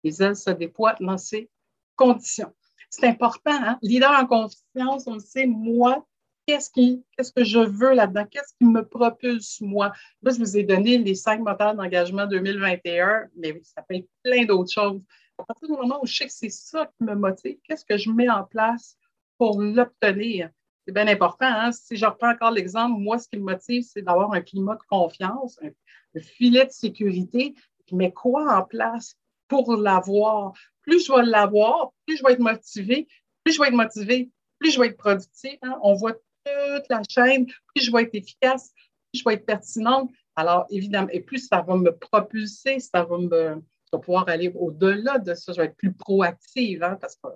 Les 0.04 0.24
ailes 0.24 0.36
se 0.36 0.50
déploient 0.52 0.96
dans 1.00 1.18
ces 1.18 1.50
conditions. 1.96 2.54
C'est 2.90 3.08
important, 3.08 3.52
hein? 3.52 3.78
Leader 3.82 4.12
en 4.12 4.26
confiance, 4.26 5.08
on 5.08 5.14
le 5.14 5.20
sait, 5.20 5.46
moi, 5.46 6.06
qu'est-ce, 6.46 6.70
qui, 6.70 7.04
qu'est-ce 7.16 7.32
que 7.32 7.44
je 7.44 7.60
veux 7.60 7.94
là-dedans? 7.94 8.26
Qu'est-ce 8.30 8.54
qui 8.58 8.66
me 8.66 8.86
propulse, 8.86 9.62
moi? 9.62 9.92
Là, 10.22 10.32
je 10.32 10.40
vous 10.40 10.58
ai 10.58 10.64
donné 10.64 10.98
les 10.98 11.16
cinq 11.16 11.42
moteurs 11.42 11.76
d'engagement 11.76 12.26
2021, 12.26 13.28
mais 13.36 13.60
ça 13.64 13.82
peut 13.82 13.96
être 13.96 14.10
plein 14.24 14.46
d'autres 14.46 14.72
choses. 14.72 15.02
À 15.38 15.44
partir 15.44 15.70
du 15.70 15.74
moment 15.74 16.00
où 16.02 16.06
je 16.06 16.18
sais 16.18 16.26
que 16.28 16.34
c'est 16.34 16.52
ça 16.52 16.86
qui 16.86 17.04
me 17.04 17.16
motive, 17.16 17.58
qu'est-ce 17.64 17.86
que 17.86 17.98
je 17.98 18.10
mets 18.10 18.30
en 18.30 18.44
place 18.44 18.98
pour 19.38 19.62
l'obtenir? 19.62 20.50
C'est 20.86 20.94
bien 20.94 21.08
important. 21.08 21.48
Hein? 21.48 21.72
Si 21.72 21.96
je 21.96 22.06
reprends 22.06 22.32
encore 22.32 22.52
l'exemple, 22.52 23.00
moi, 23.00 23.18
ce 23.18 23.28
qui 23.28 23.38
me 23.38 23.44
motive, 23.44 23.84
c'est 23.84 24.02
d'avoir 24.02 24.34
un 24.34 24.42
climat 24.42 24.76
de 24.76 24.84
confiance, 24.90 25.60
un, 25.64 25.72
filet 26.20 26.66
de 26.66 26.72
sécurité. 26.72 27.56
Je 27.90 27.96
mets 27.96 28.12
quoi 28.12 28.56
en 28.56 28.64
place 28.64 29.16
pour 29.48 29.76
l'avoir? 29.76 30.54
Plus 30.82 31.06
je 31.06 31.14
vais 31.14 31.24
l'avoir, 31.24 31.92
plus 32.06 32.18
je 32.18 32.24
vais 32.24 32.34
être 32.34 32.40
motivé. 32.40 33.08
Plus 33.44 33.54
je 33.54 33.62
vais 33.62 33.70
être 33.70 33.74
motivé, 33.74 34.30
plus 34.60 34.72
je 34.72 34.80
vais 34.80 34.88
être 34.88 34.98
productif. 34.98 35.58
Hein? 35.62 35.80
On 35.82 35.94
voit 35.94 36.14
toute 36.46 36.90
la 36.90 37.02
chaîne, 37.10 37.46
plus 37.46 37.86
je 37.86 37.92
vais 37.92 38.04
être 38.04 38.16
efficace, 38.16 38.72
plus 39.12 39.20
je 39.20 39.24
vais 39.26 39.36
être 39.36 39.46
pertinente. 39.46 40.12
Alors, 40.36 40.66
évidemment, 40.70 41.10
et 41.12 41.22
plus 41.22 41.48
ça 41.48 41.62
va 41.62 41.76
me 41.76 41.92
propulser, 41.92 42.80
ça 42.80 43.04
va 43.04 43.18
me 43.18 43.62
pouvoir 43.98 44.28
aller 44.30 44.52
au-delà 44.56 45.20
de 45.20 45.34
ça. 45.34 45.52
Je 45.52 45.62
vais 45.62 45.68
être 45.68 45.78
plus 45.78 45.94
proactive, 45.94 46.84
hein, 46.84 46.98
parce 47.00 47.16
que 47.18 47.28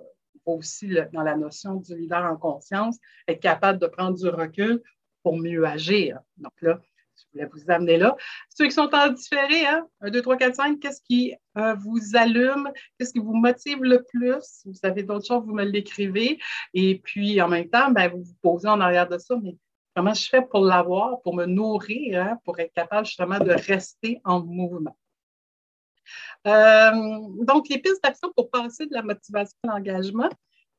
aussi 0.45 0.95
dans 1.11 1.23
la 1.23 1.35
notion 1.35 1.75
du 1.75 1.97
leader 1.97 2.23
en 2.23 2.37
conscience, 2.37 2.97
être 3.27 3.41
capable 3.41 3.79
de 3.79 3.87
prendre 3.87 4.17
du 4.17 4.29
recul 4.29 4.81
pour 5.23 5.37
mieux 5.37 5.65
agir. 5.65 6.19
Donc 6.37 6.53
là, 6.61 6.79
je 6.79 6.94
voulais 7.35 7.49
vous 7.53 7.71
amener 7.71 7.97
là. 7.97 8.15
Ceux 8.49 8.65
qui 8.65 8.71
sont 8.71 8.89
en 8.93 9.09
différé, 9.09 9.65
hein? 9.65 9.87
1, 10.01 10.09
2, 10.09 10.21
3, 10.21 10.37
4, 10.37 10.55
5, 10.55 10.79
qu'est-ce 10.79 11.01
qui 11.01 11.33
euh, 11.57 11.73
vous 11.75 11.99
allume? 12.15 12.69
Qu'est-ce 12.97 13.13
qui 13.13 13.19
vous 13.19 13.35
motive 13.35 13.83
le 13.83 14.03
plus? 14.03 14.63
Vous 14.65 14.79
avez 14.83 15.03
d'autres 15.03 15.27
choses, 15.27 15.43
vous 15.45 15.53
me 15.53 15.63
l'écrivez. 15.63 16.39
Et 16.73 16.99
puis, 17.03 17.41
en 17.41 17.47
même 17.47 17.69
temps, 17.69 17.91
ben, 17.91 18.09
vous 18.09 18.23
vous 18.23 18.35
posez 18.41 18.67
en 18.67 18.79
arrière 18.79 19.07
de 19.07 19.17
ça, 19.17 19.35
mais 19.41 19.57
comment 19.95 20.13
je 20.13 20.27
fais 20.27 20.41
pour 20.41 20.63
l'avoir, 20.63 21.21
pour 21.21 21.35
me 21.35 21.45
nourrir, 21.45 22.21
hein? 22.21 22.39
pour 22.43 22.59
être 22.59 22.73
capable 22.73 23.05
justement 23.05 23.39
de 23.39 23.51
rester 23.51 24.21
en 24.23 24.41
mouvement? 24.43 24.95
Euh, 26.47 26.91
donc, 27.43 27.67
les 27.69 27.79
pistes 27.79 28.03
d'action 28.03 28.31
pour 28.35 28.49
passer 28.49 28.85
de 28.85 28.93
la 28.93 29.01
motivation 29.01 29.57
à 29.63 29.73
l'engagement. 29.73 30.29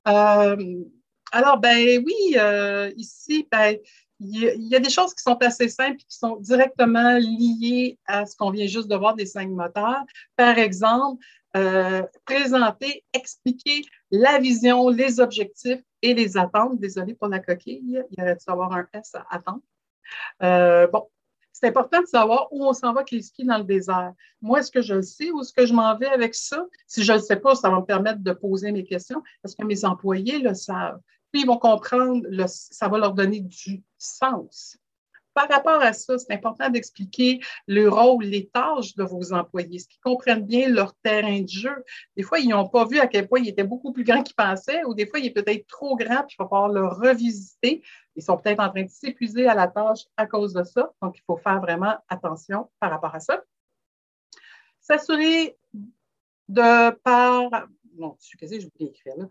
Euh, 0.07 0.85
alors, 1.33 1.59
ben 1.59 2.03
oui, 2.05 2.37
euh, 2.37 2.91
ici, 2.97 3.47
ben, 3.51 3.77
il 4.19 4.69
y, 4.69 4.75
a 4.75 4.79
des 4.79 4.89
choses 4.89 5.13
qui 5.13 5.23
sont 5.23 5.37
assez 5.43 5.69
simples 5.69 5.99
qui 5.99 6.17
sont 6.17 6.37
directement 6.37 7.19
liées 7.19 7.99
à 8.07 8.25
ce 8.25 8.35
qu'on 8.35 8.51
vient 8.51 8.67
juste 8.67 8.89
de 8.89 8.97
voir 8.97 9.15
des 9.15 9.27
cinq 9.27 9.51
moteurs. 9.51 10.05
Par 10.37 10.57
exemple, 10.57 11.23
présenter, 12.25 13.05
expliquer 13.13 13.83
la 14.11 14.39
vision, 14.39 14.89
les 14.89 15.21
objectifs 15.21 15.83
et 16.01 16.15
les 16.15 16.39
attentes. 16.39 16.81
Désolée 16.81 17.15
pour 17.15 17.29
la 17.29 17.41
coquille, 17.41 18.03
il 18.11 18.23
aurait 18.23 18.37
dû 18.37 18.45
avoir 18.47 18.73
un 18.73 18.87
S 18.95 19.15
à 19.15 19.27
attendre. 19.31 19.61
bon, 20.91 21.09
c'est 21.59 21.69
important 21.69 22.03
de 22.03 22.07
savoir 22.07 22.49
où 22.51 22.67
on 22.67 22.75
s'en 22.75 22.93
va 22.93 23.01
avec 23.01 23.13
les 23.13 23.23
skis 23.23 23.45
dans 23.45 23.57
le 23.57 23.65
désert. 23.65 24.13
Moi, 24.43 24.61
est-ce 24.61 24.71
que 24.71 24.83
je 24.83 24.95
le 24.95 25.03
sais 25.03 25.31
ou 25.31 25.41
est-ce 25.41 25.55
que 25.55 25.65
je 25.65 25.73
m'en 25.73 25.97
vais 25.97 26.07
avec 26.07 26.35
ça? 26.35 26.67
Si 26.87 27.03
je 27.03 27.13
ne 27.13 27.17
le 27.17 27.23
sais 27.23 27.37
pas, 27.37 27.55
ça 27.55 27.71
va 27.71 27.81
me 27.81 27.85
permettre 27.87 28.21
de 28.21 28.33
poser 28.33 28.73
mes 28.73 28.85
questions. 28.85 29.23
Est-ce 29.43 29.57
que 29.57 29.65
mes 29.65 29.87
employés 29.87 30.39
le 30.39 30.53
savent? 30.53 31.01
Puis 31.33 31.43
ils 31.43 31.47
vont 31.47 31.59
comprendre, 31.59 32.27
ça 32.47 32.89
va 32.89 32.99
leur 32.99 33.15
donner 33.15 33.41
du 33.41 33.83
sens. 33.99 34.79
Par 35.37 35.51
rapport 35.51 35.83
à 35.83 35.93
ça, 35.93 36.19
c'est 36.19 36.33
important 36.33 36.71
d'expliquer 36.71 37.41
le 37.67 37.91
rôle, 37.91 38.25
les 38.25 38.49
tâches 38.49 38.95
de 38.97 39.05
vos 39.05 39.35
employés, 39.35 39.81
ce 39.81 39.87
qu'ils 39.87 40.01
comprennent 40.01 40.47
bien 40.47 40.71
leur 40.71 40.95
terrain 41.03 41.43
de 41.43 41.49
jeu. 41.49 41.85
Des 42.17 42.23
fois, 42.23 42.39
ils 42.39 42.49
n'ont 42.49 42.67
pas 42.67 42.87
vu 42.87 42.99
à 43.01 43.07
quel 43.07 43.29
point 43.29 43.41
il 43.41 43.49
était 43.49 43.63
beaucoup 43.63 43.93
plus 43.93 44.03
grand 44.03 44.23
qu'ils 44.23 44.35
pensaient, 44.35 44.83
ou 44.85 44.95
des 44.95 45.07
fois, 45.07 45.19
il 45.19 45.27
est 45.27 45.35
peut-être 45.35 45.67
trop 45.67 45.95
grand, 45.95 46.23
puis 46.23 46.37
il 46.39 46.43
va 46.43 46.49
falloir 46.49 46.71
le 46.71 46.87
revisiter. 46.87 47.83
Ils 48.15 48.23
sont 48.23 48.39
peut-être 48.39 48.61
en 48.61 48.71
train 48.71 48.85
de 48.85 48.89
s'épuiser 48.89 49.47
à 49.47 49.55
la 49.55 49.69
tâche 49.69 50.07
à 50.17 50.25
cause 50.25 50.55
de 50.55 50.63
ça. 50.63 50.91
Donc, 51.03 51.19
il 51.19 51.23
faut 51.27 51.37
faire 51.37 51.61
vraiment 51.61 51.99
attention 52.09 52.71
par 52.81 52.91
rapport 52.91 53.15
à 53.15 53.21
ça. 53.21 53.43
S'assurer 54.81 55.59
de 56.49 56.91
par. 57.03 57.69
Non, 57.99 58.17
je 58.21 58.27
suis 58.27 58.39
quasi, 58.39 58.59
je 58.59 58.69
voulais 58.69 58.91
écrire 58.91 59.17
là. 59.19 59.27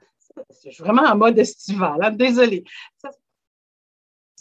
Je 0.63 0.70
suis 0.72 0.84
vraiment 0.84 1.04
en 1.04 1.15
mode 1.15 1.38
estival, 1.39 1.98
hein. 2.01 2.12
désolée 2.12 2.63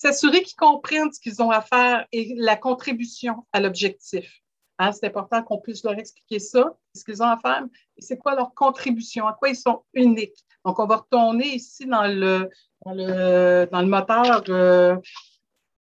s'assurer 0.04 0.42
qu'ils 0.42 0.56
comprennent 0.56 1.12
ce 1.12 1.20
qu'ils 1.20 1.40
ont 1.42 1.50
à 1.50 1.62
faire 1.62 2.06
et 2.12 2.34
la 2.36 2.56
contribution 2.56 3.46
à 3.52 3.60
l'objectif. 3.60 4.40
Hein, 4.78 4.92
c'est 4.92 5.06
important 5.06 5.42
qu'on 5.42 5.60
puisse 5.60 5.84
leur 5.84 5.96
expliquer 5.96 6.40
ça, 6.40 6.76
ce 6.94 7.04
qu'ils 7.04 7.22
ont 7.22 7.28
à 7.28 7.38
faire, 7.38 7.64
et 7.96 8.02
c'est 8.02 8.18
quoi 8.18 8.34
leur 8.34 8.52
contribution, 8.54 9.26
à 9.26 9.32
quoi 9.32 9.48
ils 9.48 9.56
sont 9.56 9.84
uniques. 9.94 10.44
Donc, 10.64 10.78
on 10.78 10.86
va 10.86 10.96
retourner 10.96 11.54
ici 11.54 11.86
dans 11.86 12.06
le, 12.06 12.50
dans 12.84 12.92
le, 12.92 13.68
dans 13.70 13.80
le 13.80 13.86
moteur 13.86 14.42
euh, 14.48 14.96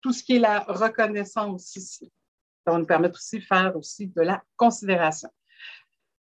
tout 0.02 0.12
ce 0.12 0.22
qui 0.22 0.36
est 0.36 0.38
la 0.38 0.60
reconnaissance 0.60 1.74
ici. 1.74 2.12
Ça 2.64 2.72
va 2.72 2.78
nous 2.78 2.86
permettre 2.86 3.16
aussi 3.16 3.38
de 3.38 3.44
faire 3.44 3.74
aussi 3.76 4.06
de 4.08 4.20
la 4.20 4.42
considération. 4.56 5.30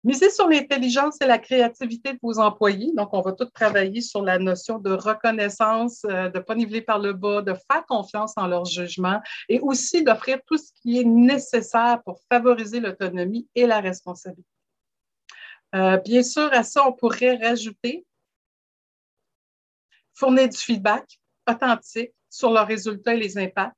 Misez 0.03 0.29
sur 0.31 0.49
l'intelligence 0.49 1.15
et 1.21 1.25
la 1.25 1.37
créativité 1.37 2.11
de 2.11 2.19
vos 2.21 2.37
employés. 2.37 2.91
Donc, 2.93 3.13
on 3.13 3.21
va 3.21 3.31
tout 3.31 3.45
travailler 3.45 4.01
sur 4.01 4.21
la 4.21 4.37
notion 4.37 4.77
de 4.77 4.91
reconnaissance, 4.91 6.03
euh, 6.05 6.29
de 6.29 6.39
ne 6.39 6.43
pas 6.43 6.55
niveler 6.55 6.81
par 6.81 6.99
le 6.99 7.13
bas, 7.13 7.41
de 7.41 7.53
faire 7.53 7.85
confiance 7.85 8.33
en 8.35 8.47
leur 8.47 8.65
jugement 8.65 9.21
et 9.47 9.61
aussi 9.61 10.03
d'offrir 10.03 10.39
tout 10.45 10.57
ce 10.57 10.71
qui 10.81 10.99
est 10.99 11.05
nécessaire 11.05 12.01
pour 12.03 12.19
favoriser 12.29 12.81
l'autonomie 12.81 13.47
et 13.55 13.65
la 13.65 13.79
responsabilité. 13.79 14.49
Euh, 15.73 15.97
bien 15.97 16.21
sûr, 16.21 16.51
à 16.51 16.63
ça, 16.63 16.85
on 16.85 16.91
pourrait 16.91 17.37
rajouter 17.37 18.05
fournir 20.13 20.49
du 20.49 20.57
feedback 20.57 21.19
authentique 21.49 22.13
sur 22.29 22.51
leurs 22.51 22.67
résultats 22.67 23.13
et 23.13 23.17
les 23.17 23.37
impacts 23.37 23.75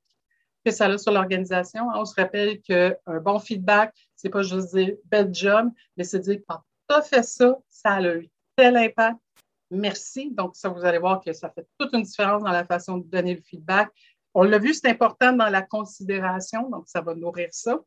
que 0.66 0.72
ça 0.72 0.86
a 0.86 0.98
sur 0.98 1.12
l'organisation. 1.12 1.86
On 1.94 2.04
se 2.04 2.14
rappelle 2.20 2.60
qu'un 2.60 2.94
bon 3.22 3.38
feedback, 3.38 3.94
c'est 4.16 4.28
pas 4.28 4.42
juste 4.42 4.74
dire 4.74 4.96
bel 5.04 5.32
job, 5.32 5.70
mais 5.96 6.02
c'est 6.02 6.18
dire 6.18 6.40
quand 6.48 6.60
tu 6.88 6.96
as 6.96 7.02
fait 7.02 7.22
ça, 7.22 7.56
ça 7.68 7.92
a 7.92 8.02
eu 8.02 8.28
tel 8.56 8.76
impact. 8.76 9.16
Merci. 9.70 10.30
Donc, 10.32 10.56
ça, 10.56 10.68
vous 10.68 10.84
allez 10.84 10.98
voir 10.98 11.20
que 11.20 11.32
ça 11.32 11.50
fait 11.50 11.66
toute 11.78 11.92
une 11.92 12.02
différence 12.02 12.42
dans 12.42 12.50
la 12.50 12.64
façon 12.64 12.98
de 12.98 13.04
donner 13.04 13.34
le 13.34 13.42
feedback. 13.42 13.90
On 14.34 14.42
l'a 14.42 14.58
vu, 14.58 14.74
c'est 14.74 14.88
important 14.88 15.32
dans 15.32 15.48
la 15.48 15.62
considération, 15.62 16.68
donc 16.68 16.84
ça 16.86 17.00
va 17.00 17.14
nourrir 17.14 17.48
ça. 17.52 17.78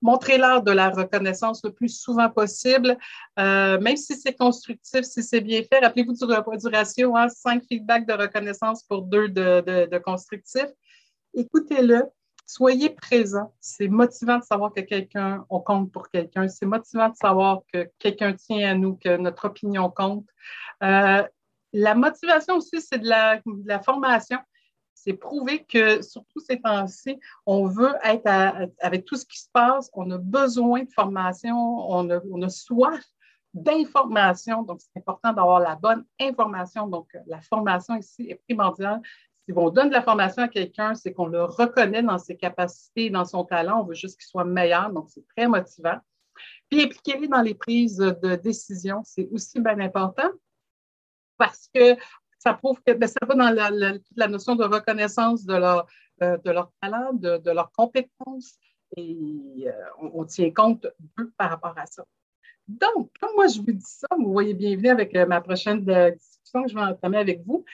Montrez-leur 0.00 0.62
de 0.62 0.70
la 0.70 0.90
reconnaissance 0.90 1.64
le 1.64 1.72
plus 1.72 1.88
souvent 1.88 2.30
possible, 2.30 2.96
euh, 3.38 3.80
même 3.80 3.96
si 3.96 4.14
c'est 4.14 4.34
constructif, 4.34 5.02
si 5.02 5.22
c'est 5.22 5.40
bien 5.40 5.62
fait. 5.62 5.80
Rappelez-vous 5.80 6.12
du, 6.12 6.26
du 6.58 6.68
ratio, 6.68 7.16
hein, 7.16 7.28
cinq 7.28 7.64
feedbacks 7.68 8.06
de 8.06 8.12
reconnaissance 8.12 8.84
pour 8.84 9.02
deux 9.02 9.28
de, 9.28 9.60
de, 9.66 9.88
de 9.90 9.98
constructif 9.98 10.66
écoutez-le. 11.38 12.04
soyez 12.46 12.90
présent. 12.90 13.52
C'est 13.60 13.88
motivant 13.88 14.38
de 14.38 14.44
savoir 14.44 14.72
que 14.72 14.80
quelqu'un, 14.80 15.44
on 15.50 15.60
compte 15.60 15.92
pour 15.92 16.08
quelqu'un. 16.08 16.48
C'est 16.48 16.66
motivant 16.66 17.10
de 17.10 17.16
savoir 17.16 17.60
que 17.72 17.90
quelqu'un 17.98 18.32
tient 18.32 18.70
à 18.70 18.74
nous, 18.74 18.96
que 18.96 19.16
notre 19.16 19.46
opinion 19.46 19.90
compte. 19.90 20.26
Euh, 20.82 21.22
la 21.72 21.94
motivation 21.94 22.56
aussi, 22.56 22.80
c'est 22.80 22.98
de 22.98 23.08
la, 23.08 23.82
formation. 23.82 24.38
C'est 24.94 25.12
prouvé 25.12 25.64
que, 25.64 26.02
surtout 26.02 26.40
ces 26.40 26.60
temps-ci, 26.60 27.20
on 27.46 27.66
veut 27.66 27.94
être 28.02 28.26
avec 28.80 29.04
tout 29.04 29.16
ce 29.16 29.26
qui 29.26 29.38
se 29.38 29.48
passe, 29.52 29.90
on 29.92 30.10
a 30.10 30.18
besoin 30.18 30.84
de 30.84 30.90
formation, 30.90 31.56
on 31.56 32.42
a 32.42 32.48
soif 32.48 33.04
d'information. 33.54 34.62
Donc, 34.62 34.80
c'est 34.80 34.98
important 34.98 35.32
d'avoir 35.32 35.60
la 35.60 35.76
bonne 35.76 36.04
information. 36.20 36.86
Donc, 36.86 37.08
la 37.26 37.40
formation 37.40 37.96
ici 37.96 38.26
est 38.28 38.40
primordiale. 38.46 39.00
Si 39.48 39.54
on 39.56 39.70
donne 39.70 39.88
de 39.88 39.94
la 39.94 40.02
formation 40.02 40.42
à 40.42 40.48
quelqu'un, 40.48 40.94
c'est 40.94 41.14
qu'on 41.14 41.26
le 41.26 41.42
reconnaît 41.42 42.02
dans 42.02 42.18
ses 42.18 42.36
capacités, 42.36 43.08
dans 43.08 43.24
son 43.24 43.44
talent. 43.44 43.80
On 43.80 43.84
veut 43.84 43.94
juste 43.94 44.18
qu'il 44.18 44.26
soit 44.26 44.44
meilleur. 44.44 44.90
Donc, 44.92 45.08
c'est 45.08 45.26
très 45.34 45.48
motivant. 45.48 45.96
Puis, 46.68 46.82
impliquer-les 46.82 47.28
dans 47.28 47.40
les 47.40 47.54
prises 47.54 47.96
de 47.96 48.36
décision, 48.36 49.00
c'est 49.04 49.26
aussi 49.32 49.58
bien 49.60 49.80
important 49.80 50.28
parce 51.38 51.70
que 51.72 51.96
ça 52.38 52.52
prouve 52.52 52.78
que 52.86 52.92
ben, 52.92 53.08
ça 53.08 53.24
va 53.26 53.34
dans 53.34 53.50
la, 53.50 54.28
notion 54.28 54.54
de 54.54 54.64
reconnaissance 54.64 55.46
de 55.46 55.54
leur, 55.54 55.86
euh, 56.22 56.36
de 56.36 56.50
leur 56.50 56.70
talent, 56.82 57.14
de, 57.14 57.38
de 57.38 57.50
leurs 57.50 57.72
compétences. 57.72 58.58
Et 58.98 59.66
euh, 59.66 59.72
on, 60.12 60.26
tient 60.26 60.50
compte 60.52 60.86
peu 61.16 61.30
par 61.38 61.48
rapport 61.48 61.74
à 61.78 61.86
ça. 61.86 62.04
Donc, 62.66 63.10
comme 63.18 63.34
moi 63.34 63.46
je 63.46 63.60
vous 63.60 63.72
dis 63.72 63.80
ça, 63.82 64.08
vous 64.18 64.30
voyez 64.30 64.52
bienvenue 64.52 64.90
avec 64.90 65.14
euh, 65.16 65.24
ma 65.24 65.40
prochaine 65.40 65.84
discussion 65.84 66.64
que 66.64 66.68
je 66.68 66.74
vais 66.74 66.82
entamer 66.82 67.16
avec 67.16 67.42
vous. 67.46 67.64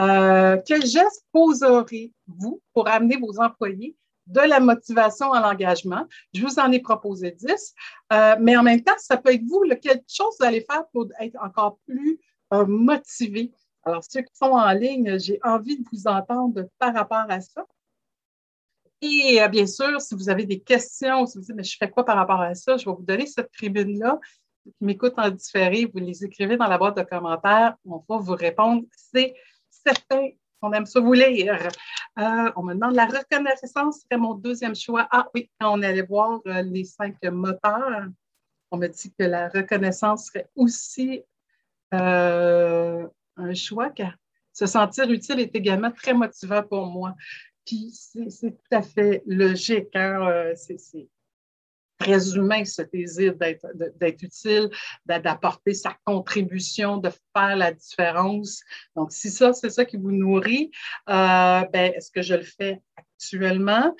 Euh, 0.00 0.60
quel 0.66 0.84
geste 0.84 1.24
poserez-vous 1.32 2.60
pour 2.72 2.88
amener 2.88 3.16
vos 3.16 3.38
employés 3.40 3.96
de 4.26 4.40
la 4.40 4.60
motivation 4.60 5.32
à 5.32 5.40
l'engagement? 5.40 6.06
Je 6.32 6.42
vous 6.42 6.58
en 6.58 6.72
ai 6.72 6.80
proposé 6.80 7.30
10, 7.30 7.74
euh, 8.12 8.36
mais 8.40 8.56
en 8.56 8.62
même 8.62 8.82
temps, 8.82 8.94
ça 8.98 9.16
peut 9.16 9.32
être 9.32 9.44
vous, 9.46 9.62
quelque 9.80 10.04
chose 10.08 10.34
vous 10.38 10.46
allez 10.46 10.64
faire 10.68 10.84
pour 10.92 11.06
être 11.20 11.36
encore 11.42 11.78
plus 11.86 12.20
motivé? 12.68 13.52
Alors, 13.82 14.02
ceux 14.04 14.22
qui 14.22 14.34
sont 14.34 14.52
en 14.52 14.72
ligne, 14.72 15.18
j'ai 15.18 15.40
envie 15.42 15.76
de 15.76 15.84
vous 15.92 16.06
entendre 16.06 16.68
par 16.78 16.94
rapport 16.94 17.26
à 17.28 17.40
ça. 17.40 17.66
Et 19.02 19.40
bien 19.50 19.66
sûr, 19.66 20.00
si 20.00 20.14
vous 20.14 20.30
avez 20.30 20.46
des 20.46 20.60
questions, 20.60 21.26
si 21.26 21.36
vous 21.36 21.44
dites, 21.44 21.54
mais 21.54 21.64
je 21.64 21.76
fais 21.76 21.90
quoi 21.90 22.04
par 22.04 22.16
rapport 22.16 22.40
à 22.40 22.54
ça, 22.54 22.76
je 22.76 22.86
vais 22.86 22.94
vous 22.94 23.02
donner 23.02 23.26
cette 23.26 23.50
tribune-là 23.52 24.18
qui 24.64 24.84
m'écoutent 24.84 25.18
en 25.18 25.30
différé, 25.30 25.84
vous 25.84 25.98
les 25.98 26.24
écrivez 26.24 26.56
dans 26.56 26.66
la 26.66 26.78
boîte 26.78 26.96
de 26.96 27.02
commentaires. 27.02 27.76
On 27.84 28.02
va 28.08 28.16
vous 28.16 28.34
répondre. 28.34 28.82
C'est 28.96 29.34
certain 29.84 30.30
qu'on 30.60 30.72
aime 30.72 30.86
ça 30.86 31.00
vous 31.00 31.12
lire. 31.12 31.68
Euh, 32.18 32.52
on 32.56 32.62
me 32.62 32.74
demande 32.74 32.94
la 32.94 33.06
reconnaissance 33.06 34.00
serait 34.02 34.18
mon 34.18 34.34
deuxième 34.34 34.74
choix. 34.74 35.06
Ah 35.10 35.28
oui, 35.34 35.50
on 35.60 35.82
allait 35.82 36.02
voir 36.02 36.40
euh, 36.46 36.62
les 36.62 36.84
cinq 36.84 37.16
moteurs. 37.24 38.06
On 38.70 38.76
me 38.76 38.88
dit 38.88 39.12
que 39.18 39.24
la 39.24 39.48
reconnaissance 39.48 40.26
serait 40.26 40.48
aussi 40.56 41.22
euh, 41.92 43.06
un 43.36 43.54
choix 43.54 43.90
car 43.90 44.14
se 44.52 44.66
sentir 44.66 45.10
utile 45.10 45.40
est 45.40 45.54
également 45.54 45.90
très 45.90 46.14
motivant 46.14 46.62
pour 46.62 46.86
moi. 46.86 47.14
Puis 47.66 47.92
c'est 47.92 48.50
tout 48.50 48.76
à 48.76 48.82
fait 48.82 49.22
logique. 49.26 49.94
Hein? 49.94 50.52
C'est 50.54 51.08
très 51.98 52.34
humain, 52.34 52.64
ce 52.64 52.82
désir 52.82 53.34
d'être 53.36 54.22
utile, 54.22 54.70
d'apporter 55.06 55.74
sa 55.74 55.96
contribution, 56.04 56.98
de 56.98 57.10
faire 57.36 57.56
la 57.56 57.72
différence. 57.72 58.62
Donc, 58.96 59.12
si 59.12 59.30
ça, 59.30 59.52
c'est 59.52 59.70
ça 59.70 59.84
qui 59.84 59.96
vous 59.96 60.12
nourrit, 60.12 60.70
euh, 61.08 61.62
ben, 61.72 61.92
est-ce 61.94 62.10
que 62.10 62.22
je 62.22 62.34
le 62.34 62.42
fais 62.42 62.80
actuellement? 62.96 63.94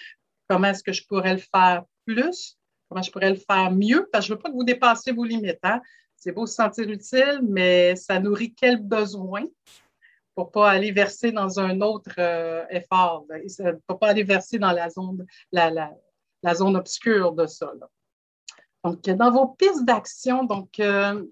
Comment 0.48 0.68
est-ce 0.68 0.82
que 0.82 0.92
je 0.92 1.06
pourrais 1.06 1.34
le 1.34 1.42
faire 1.54 1.84
plus? 2.06 2.58
Comment 2.88 3.02
je 3.02 3.10
pourrais 3.10 3.30
le 3.30 3.36
faire 3.36 3.70
mieux? 3.70 4.08
Parce 4.12 4.24
que 4.24 4.28
je 4.28 4.32
ne 4.32 4.36
veux 4.36 4.42
pas 4.42 4.50
que 4.50 4.54
vous 4.54 4.64
dépassiez 4.64 5.12
vos 5.12 5.24
limites. 5.24 5.58
Hein? 5.62 5.80
C'est 6.16 6.32
beau 6.32 6.46
se 6.46 6.54
sentir 6.54 6.88
utile, 6.88 7.40
mais 7.42 7.96
ça 7.96 8.20
nourrit 8.20 8.54
quel 8.54 8.82
besoin? 8.82 9.44
pour 10.34 10.50
pas 10.50 10.70
aller 10.70 10.90
verser 10.90 11.32
dans 11.32 11.60
un 11.60 11.80
autre 11.80 12.14
euh, 12.18 12.64
effort, 12.70 13.26
pour 13.86 13.98
pas 13.98 14.08
aller 14.08 14.24
verser 14.24 14.58
dans 14.58 14.72
la 14.72 14.90
zone, 14.90 15.24
la, 15.52 15.70
la, 15.70 15.92
la 16.44 16.54
zone 16.54 16.76
obscure 16.76 17.32
de 17.32 17.46
ça. 17.46 17.72
Donc, 18.84 19.00
dans 19.02 19.30
vos 19.30 19.48
pistes 19.48 19.84
d'action, 19.84 20.44
donc, 20.44 20.78
euh, 20.78 21.24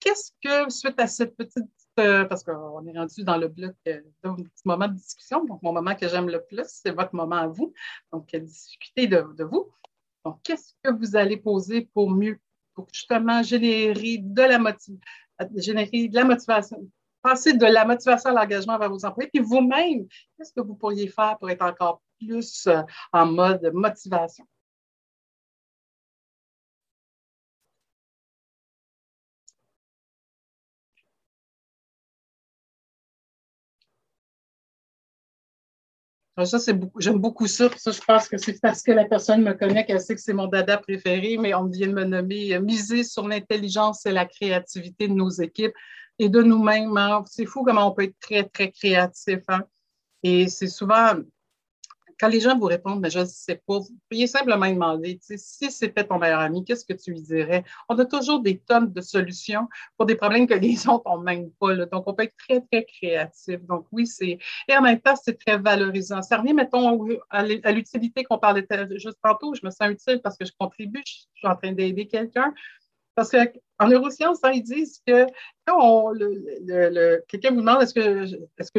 qu'est-ce 0.00 0.32
que, 0.42 0.70
suite 0.70 0.98
à 0.98 1.06
cette 1.06 1.36
petite, 1.36 1.70
euh, 2.00 2.24
parce 2.24 2.42
qu'on 2.42 2.84
est 2.86 2.98
rendu 2.98 3.22
dans 3.22 3.36
le 3.36 3.46
bloc 3.46 3.74
euh, 3.86 4.00
petit 4.22 4.62
moment 4.64 4.88
de 4.88 4.94
discussion, 4.94 5.44
donc 5.44 5.62
mon 5.62 5.72
moment 5.72 5.94
que 5.94 6.08
j'aime 6.08 6.28
le 6.28 6.44
plus, 6.44 6.66
c'est 6.66 6.90
votre 6.90 7.14
moment 7.14 7.36
à 7.36 7.46
vous, 7.46 7.72
donc 8.12 8.34
discuter 8.34 9.06
de, 9.06 9.44
vous. 9.44 9.70
Donc, 10.24 10.40
qu'est-ce 10.42 10.74
que 10.82 10.90
vous 10.92 11.14
allez 11.14 11.36
poser 11.36 11.82
pour 11.82 12.10
mieux, 12.10 12.40
pour 12.74 12.88
justement 12.92 13.40
générer 13.44 14.18
de 14.18 14.42
la, 14.42 14.76
générer 15.54 16.08
de 16.08 16.14
la 16.16 16.24
motivation, 16.24 16.90
passer 17.22 17.52
de 17.52 17.66
la 17.66 17.84
motivation 17.84 18.30
à 18.30 18.32
l'engagement 18.32 18.78
vers 18.78 18.90
vos 18.90 19.04
employés, 19.04 19.30
puis 19.32 19.42
vous-même, 19.42 20.08
qu'est-ce 20.36 20.52
que 20.52 20.60
vous 20.60 20.74
pourriez 20.74 21.06
faire 21.06 21.38
pour 21.38 21.48
être 21.50 21.62
encore 21.62 22.02
plus 22.18 22.66
euh, 22.66 22.82
en 23.12 23.26
mode 23.26 23.70
motivation. 23.72 24.46
Ça, 36.44 36.58
c'est 36.60 36.78
j'aime 36.98 37.18
beaucoup 37.18 37.48
ça. 37.48 37.68
Ça, 37.76 37.90
je 37.90 38.00
pense 38.00 38.28
que 38.28 38.38
c'est 38.38 38.60
parce 38.60 38.82
que 38.82 38.92
la 38.92 39.04
personne 39.06 39.42
me 39.42 39.54
connaît 39.54 39.84
qu'elle 39.84 40.00
sait 40.00 40.14
que 40.14 40.20
c'est 40.20 40.32
mon 40.32 40.46
dada 40.46 40.78
préféré, 40.78 41.36
mais 41.36 41.52
on 41.54 41.64
vient 41.64 41.88
de 41.88 41.92
me 41.92 42.04
nommer 42.04 42.54
euh, 42.54 42.60
miser 42.60 43.02
sur 43.02 43.26
l'intelligence 43.26 44.06
et 44.06 44.12
la 44.12 44.24
créativité 44.24 45.08
de 45.08 45.14
nos 45.14 45.30
équipes 45.30 45.74
et 46.18 46.28
de 46.28 46.40
nous-mêmes. 46.42 46.96
Hein. 46.96 47.24
C'est 47.26 47.44
fou 47.46 47.64
comment 47.64 47.88
on 47.88 47.92
peut 47.92 48.04
être 48.04 48.18
très, 48.20 48.44
très 48.44 48.70
créatif. 48.70 49.40
Hein. 49.48 49.64
Et 50.22 50.46
c'est 50.48 50.68
souvent, 50.68 51.14
quand 52.18 52.28
les 52.28 52.40
gens 52.40 52.58
vous 52.58 52.66
répondent, 52.66 53.00
mais 53.00 53.10
je 53.10 53.20
ne 53.20 53.24
sais 53.24 53.62
pas, 53.66 53.78
vous 53.78 53.88
pourriez 54.08 54.26
simplement 54.26 54.68
demander, 54.68 55.18
si 55.20 55.70
c'était 55.70 56.04
ton 56.04 56.18
meilleur 56.18 56.40
ami, 56.40 56.64
qu'est-ce 56.64 56.84
que 56.84 56.92
tu 56.92 57.12
lui 57.12 57.22
dirais? 57.22 57.64
On 57.88 57.98
a 57.98 58.04
toujours 58.04 58.40
des 58.40 58.58
tonnes 58.58 58.92
de 58.92 59.00
solutions 59.00 59.68
pour 59.96 60.06
des 60.06 60.16
problèmes 60.16 60.46
que 60.46 60.54
les 60.54 60.76
autres 60.88 61.08
n'ont 61.08 61.20
même 61.20 61.50
pas. 61.60 61.74
Donc, 61.86 62.04
on 62.06 62.14
peut 62.14 62.24
être 62.24 62.36
très, 62.36 62.60
très 62.60 62.84
créatif. 62.84 63.60
Donc, 63.66 63.86
oui, 63.92 64.06
c'est. 64.06 64.38
Et 64.68 64.76
en 64.76 64.82
même 64.82 65.00
temps, 65.00 65.14
c'est 65.16 65.38
très 65.38 65.58
valorisant. 65.58 66.22
Ça 66.22 66.38
revient, 66.38 66.54
mettons, 66.54 67.06
à 67.30 67.42
l'utilité 67.44 68.24
qu'on 68.24 68.38
parlait 68.38 68.66
juste 68.96 69.18
tantôt. 69.22 69.54
Je 69.54 69.64
me 69.64 69.70
sens 69.70 69.90
utile 69.90 70.20
parce 70.22 70.36
que 70.36 70.44
je 70.44 70.52
contribue, 70.58 71.02
je 71.04 71.12
suis 71.34 71.46
en 71.46 71.56
train 71.56 71.72
d'aider 71.72 72.06
quelqu'un. 72.06 72.52
Parce 73.14 73.30
qu'en 73.30 73.88
neurosciences, 73.88 74.38
hein, 74.44 74.52
ils 74.54 74.62
disent 74.62 75.02
que 75.04 75.26
quand 75.66 76.12
quelqu'un 77.26 77.50
vous 77.50 77.60
demande 77.60 77.82
est-ce 77.82 77.92
que, 77.94 78.24
est-ce 78.58 78.70
que, 78.70 78.78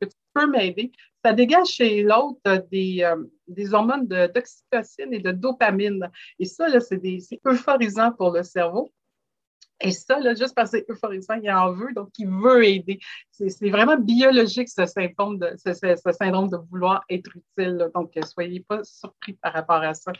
que 0.00 0.06
tu 0.06 0.16
peux 0.34 0.46
m'aider, 0.46 0.92
ça 1.24 1.32
dégage 1.32 1.68
chez 1.68 2.02
l'autre 2.02 2.40
euh, 2.46 2.60
des, 2.70 3.02
euh, 3.02 3.24
des 3.46 3.74
hormones 3.74 4.06
d'oxytocine 4.06 5.12
et 5.12 5.20
de 5.20 5.32
dopamine. 5.32 6.10
Et 6.38 6.44
ça, 6.44 6.66
c'est 6.80 7.00
euphorisant 7.46 8.12
pour 8.12 8.30
le 8.30 8.42
cerveau. 8.42 8.92
Et 9.80 9.92
ça, 9.92 10.18
là, 10.18 10.34
juste 10.34 10.56
parce 10.56 10.72
que 10.72 10.78
c'est 10.78 10.90
euphorisant, 10.90 11.34
il 11.40 11.48
en 11.52 11.72
veut, 11.72 11.92
donc 11.94 12.08
il 12.18 12.28
veut 12.28 12.66
aider. 12.66 12.98
C'est 13.30 13.70
vraiment 13.70 13.96
biologique, 13.96 14.68
ce 14.68 14.86
symptôme, 14.86 15.38
de, 15.38 15.54
ce, 15.56 16.12
syndrome 16.12 16.50
de 16.50 16.56
vouloir 16.56 17.04
être 17.08 17.30
utile. 17.36 17.88
Donc, 17.94 18.16
euh, 18.16 18.22
soyez 18.22 18.58
pas 18.60 18.82
surpris 18.82 19.34
par 19.34 19.52
rapport 19.52 19.82
à 19.82 19.94
ça. 19.94 20.10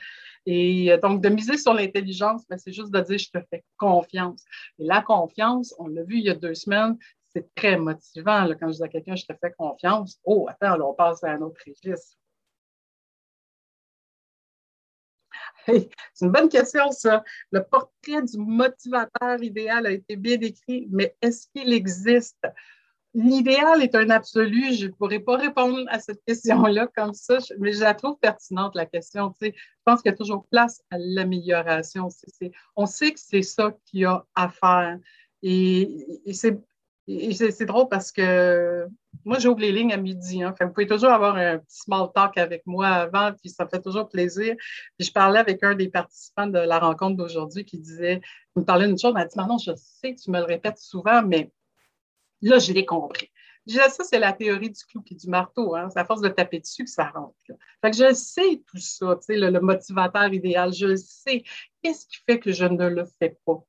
Et 0.47 0.97
donc, 1.03 1.23
de 1.23 1.29
miser 1.29 1.59
sur 1.59 1.75
l'intelligence, 1.75 2.45
ben, 2.49 2.57
c'est 2.57 2.73
juste 2.73 2.93
de 2.93 3.01
dire 3.01 3.19
je 3.19 3.31
te 3.31 3.39
fais 3.51 3.65
confiance. 3.77 4.45
Et 4.79 4.85
la 4.85 5.03
confiance, 5.03 5.75
on 5.79 5.89
l'a 5.89 6.05
vu 6.05 6.19
il 6.19 6.25
y 6.25 6.31
a 6.31 6.35
deux 6.35 6.55
semaines, 6.55 6.97
c'est 7.29 7.55
très 7.55 7.77
motivant 7.77 8.49
quand 8.59 8.69
je 8.69 8.77
dis 8.77 8.83
à 8.83 8.89
quelqu'un 8.89 9.17
je 9.17 9.25
te 9.25 9.35
fais 9.41 9.53
confiance. 9.53 10.19
Oh, 10.25 10.47
attends, 10.49 10.77
là, 10.77 10.87
on 10.87 10.95
passe 10.95 11.23
à 11.25 11.33
un 11.33 11.41
autre 11.43 11.61
registre. 11.67 12.17
c'est 15.67 16.25
une 16.25 16.33
bonne 16.33 16.49
question, 16.49 16.91
ça. 16.91 17.23
Le 17.51 17.63
portrait 17.63 18.23
du 18.23 18.39
motivateur 18.39 19.43
idéal 19.43 19.87
a 19.87 19.91
été 19.91 20.17
bien 20.17 20.37
décrit, 20.37 20.89
mais 20.91 21.15
est-ce 21.21 21.47
qu'il 21.55 21.73
existe? 21.73 22.47
L'idéal 23.15 23.83
est 23.83 23.95
un 23.95 24.11
absolu. 24.11 24.75
Je 24.75 24.87
ne 24.87 24.93
pourrais 24.93 25.21
pas 25.21 25.37
répondre 25.37 25.85
à 25.89 25.99
cette 25.99 26.23
question-là 26.27 26.89
comme 26.95 27.15
ça, 27.15 27.39
mais 27.59 27.73
je 27.73 27.81
la 27.81 27.95
trouve 27.95 28.19
pertinente, 28.19 28.75
la 28.75 28.87
question. 28.87 29.33
je 29.41 29.51
pense 29.85 30.03
qu'il 30.03 30.11
y 30.11 30.15
a 30.15 30.17
toujours 30.17 30.47
place 30.51 30.83
à 30.91 30.97
l'amélioration. 30.99 32.09
on 32.77 32.87
sait 32.87 33.13
que 33.13 33.21
c'est 33.21 33.43
ça 33.43 33.75
qu'il 33.87 34.01
y 34.01 34.05
a 34.05 34.25
à 34.35 34.49
faire. 34.49 34.99
Et 35.43 36.23
c'est 36.33 36.59
c'est 37.33 37.65
drôle 37.65 37.89
parce 37.89 38.13
que 38.13 38.87
moi, 39.25 39.39
j'ouvre 39.39 39.61
les 39.61 39.73
lignes 39.73 39.93
à 39.93 39.97
midi. 39.97 40.43
Hein. 40.43 40.55
vous 40.61 40.69
pouvez 40.69 40.87
toujours 40.87 41.11
avoir 41.11 41.37
un 41.37 41.59
petit 41.59 41.81
small 41.81 42.09
talk 42.15 42.37
avec 42.37 42.67
moi 42.67 42.89
avant, 42.89 43.33
puis 43.33 43.51
ça 43.51 43.65
me 43.65 43.71
fait 43.71 43.81
toujours 43.81 44.09
plaisir. 44.09 44.55
Puis 44.99 45.07
je 45.07 45.13
parlais 45.13 45.39
avec 45.39 45.63
un 45.63 45.75
des 45.75 45.89
participants 45.89 46.47
de 46.47 46.59
la 46.59 46.79
rencontre 46.79 47.17
d'aujourd'hui 47.17 47.65
qui 47.65 47.79
disait, 47.79 48.21
me 48.57 48.65
parlait 48.65 48.87
d'une 48.87 48.99
chose, 48.99 49.13
il 49.13 49.15
m'a 49.15 49.25
dit, 49.25 49.39
non, 49.39 49.59
je 49.59 49.73
sais, 49.75 50.15
tu 50.15 50.31
me 50.31 50.39
le 50.39 50.45
répètes 50.45 50.79
souvent, 50.79 51.23
mais 51.23 51.51
là, 52.43 52.59
je 52.59 52.73
l'ai 52.73 52.85
compris. 52.85 53.31
ça, 53.67 54.05
c'est 54.05 54.19
la 54.19 54.33
théorie 54.33 54.71
du 54.71 54.85
clou 54.85 55.03
et 55.11 55.15
du 55.15 55.29
marteau. 55.29 55.75
Hein? 55.75 55.89
C'est 55.91 56.01
à 56.01 56.05
force 56.05 56.21
de 56.21 56.29
taper 56.29 56.61
dessus 56.61 56.85
que 56.85 56.91
ça 56.91 57.09
rentre. 57.09 57.37
Fait 57.83 57.91
que 57.91 57.97
je 57.97 58.13
sais 58.15 58.63
tout 58.67 58.79
ça, 58.79 59.19
le, 59.29 59.51
le, 59.51 59.61
motivateur 59.61 60.33
idéal, 60.33 60.73
je 60.73 60.95
sais. 60.97 61.43
Qu'est-ce 61.83 62.07
qui 62.07 62.19
fait 62.27 62.39
que 62.39 62.53
je 62.53 62.67
ne 62.67 62.89
le 62.89 63.05
fais 63.19 63.39
pas? 63.47 63.65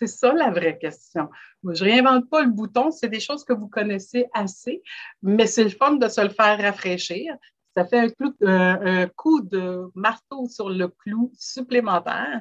C'est 0.00 0.06
ça 0.06 0.32
la 0.32 0.50
vraie 0.50 0.78
question. 0.78 1.28
Je 1.62 1.84
réinvente 1.84 2.30
pas 2.30 2.42
le 2.42 2.50
bouton, 2.50 2.90
c'est 2.90 3.10
des 3.10 3.20
choses 3.20 3.44
que 3.44 3.52
vous 3.52 3.68
connaissez 3.68 4.28
assez, 4.32 4.82
mais 5.20 5.46
c'est 5.46 5.62
le 5.62 5.68
fun 5.68 5.92
de 5.92 6.08
se 6.08 6.22
le 6.22 6.30
faire 6.30 6.58
rafraîchir. 6.58 7.36
Ça 7.74 7.84
fait 7.84 7.98
un, 7.98 8.06
euh, 8.42 9.02
un 9.02 9.06
coup 9.08 9.42
de 9.42 9.90
marteau 9.94 10.48
sur 10.48 10.70
le 10.70 10.88
clou 10.88 11.30
supplémentaire. 11.36 12.40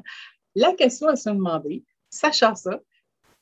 La 0.55 0.73
question 0.73 1.07
à 1.09 1.17
se 1.17 1.29
demander, 1.29 1.83
sachant 2.09 2.55
ça, 2.55 2.79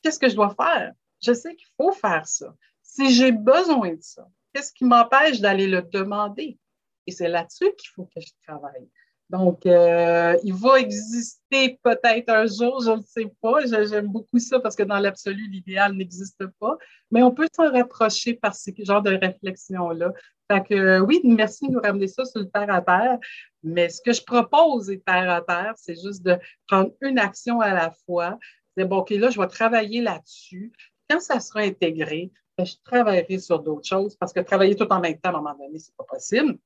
qu'est-ce 0.01 0.17
que 0.17 0.29
je 0.29 0.35
dois 0.35 0.55
faire? 0.55 0.93
Je 1.21 1.33
sais 1.33 1.55
qu'il 1.55 1.67
faut 1.77 1.91
faire 1.91 2.25
ça. 2.27 2.55
Si 2.81 3.13
j'ai 3.13 3.31
besoin 3.31 3.93
de 3.93 4.01
ça, 4.01 4.27
qu'est-ce 4.51 4.73
qui 4.73 4.85
m'empêche 4.85 5.41
d'aller 5.41 5.67
le 5.67 5.83
demander? 5.83 6.57
Et 7.05 7.11
c'est 7.11 7.29
là-dessus 7.29 7.71
qu'il 7.77 7.91
faut 7.93 8.05
que 8.05 8.19
je 8.19 8.31
travaille. 8.47 8.89
Donc, 9.29 9.65
euh, 9.65 10.37
il 10.43 10.53
va 10.53 10.79
exister 10.79 11.77
peut-être 11.83 12.29
un 12.29 12.45
jour, 12.45 12.81
je 12.81 12.91
ne 12.91 13.01
sais 13.03 13.29
pas. 13.41 13.65
J'aime 13.65 14.07
beaucoup 14.07 14.39
ça 14.39 14.59
parce 14.59 14.75
que 14.75 14.83
dans 14.83 14.99
l'absolu, 14.99 15.49
l'idéal 15.49 15.93
n'existe 15.93 16.45
pas. 16.59 16.77
Mais 17.11 17.23
on 17.23 17.31
peut 17.31 17.47
s'en 17.53 17.69
rapprocher 17.69 18.35
par 18.35 18.55
ce 18.55 18.71
genre 18.79 19.01
de 19.01 19.15
réflexion-là. 19.15 20.13
Fait 20.49 20.63
que 20.63 20.99
oui, 21.01 21.19
merci 21.25 21.67
de 21.67 21.73
nous 21.73 21.81
ramener 21.81 22.07
ça 22.07 22.23
sur 22.23 22.39
le 22.39 22.49
terre 22.49 22.73
à 22.73 22.81
terre. 22.81 23.17
Mais 23.63 23.89
ce 23.89 24.01
que 24.01 24.13
je 24.13 24.23
propose 24.23 24.89
est 24.89 25.03
terre 25.05 25.29
à 25.29 25.41
terre, 25.41 25.73
c'est 25.75 26.01
juste 26.01 26.23
de 26.23 26.37
prendre 26.67 26.91
une 27.01 27.19
action 27.19 27.59
à 27.59 27.73
la 27.73 27.91
fois. 28.05 28.39
C'est 28.77 28.85
bon, 28.85 28.99
OK, 28.99 29.09
là, 29.09 29.29
je 29.29 29.39
vais 29.41 29.47
travailler 29.47 30.01
là-dessus. 30.01 30.71
Quand 31.09 31.19
ça 31.19 31.41
sera 31.41 31.61
intégré, 31.61 32.31
ben, 32.57 32.65
je 32.65 32.75
travaillerai 32.85 33.39
sur 33.39 33.59
d'autres 33.59 33.87
choses 33.87 34.15
parce 34.15 34.31
que 34.31 34.39
travailler 34.39 34.75
tout 34.75 34.87
en 34.89 35.01
même 35.01 35.19
temps, 35.19 35.29
à 35.29 35.33
un 35.33 35.41
moment 35.41 35.55
donné, 35.59 35.79
c'est 35.79 35.95
pas 35.97 36.05
possible. 36.05 36.57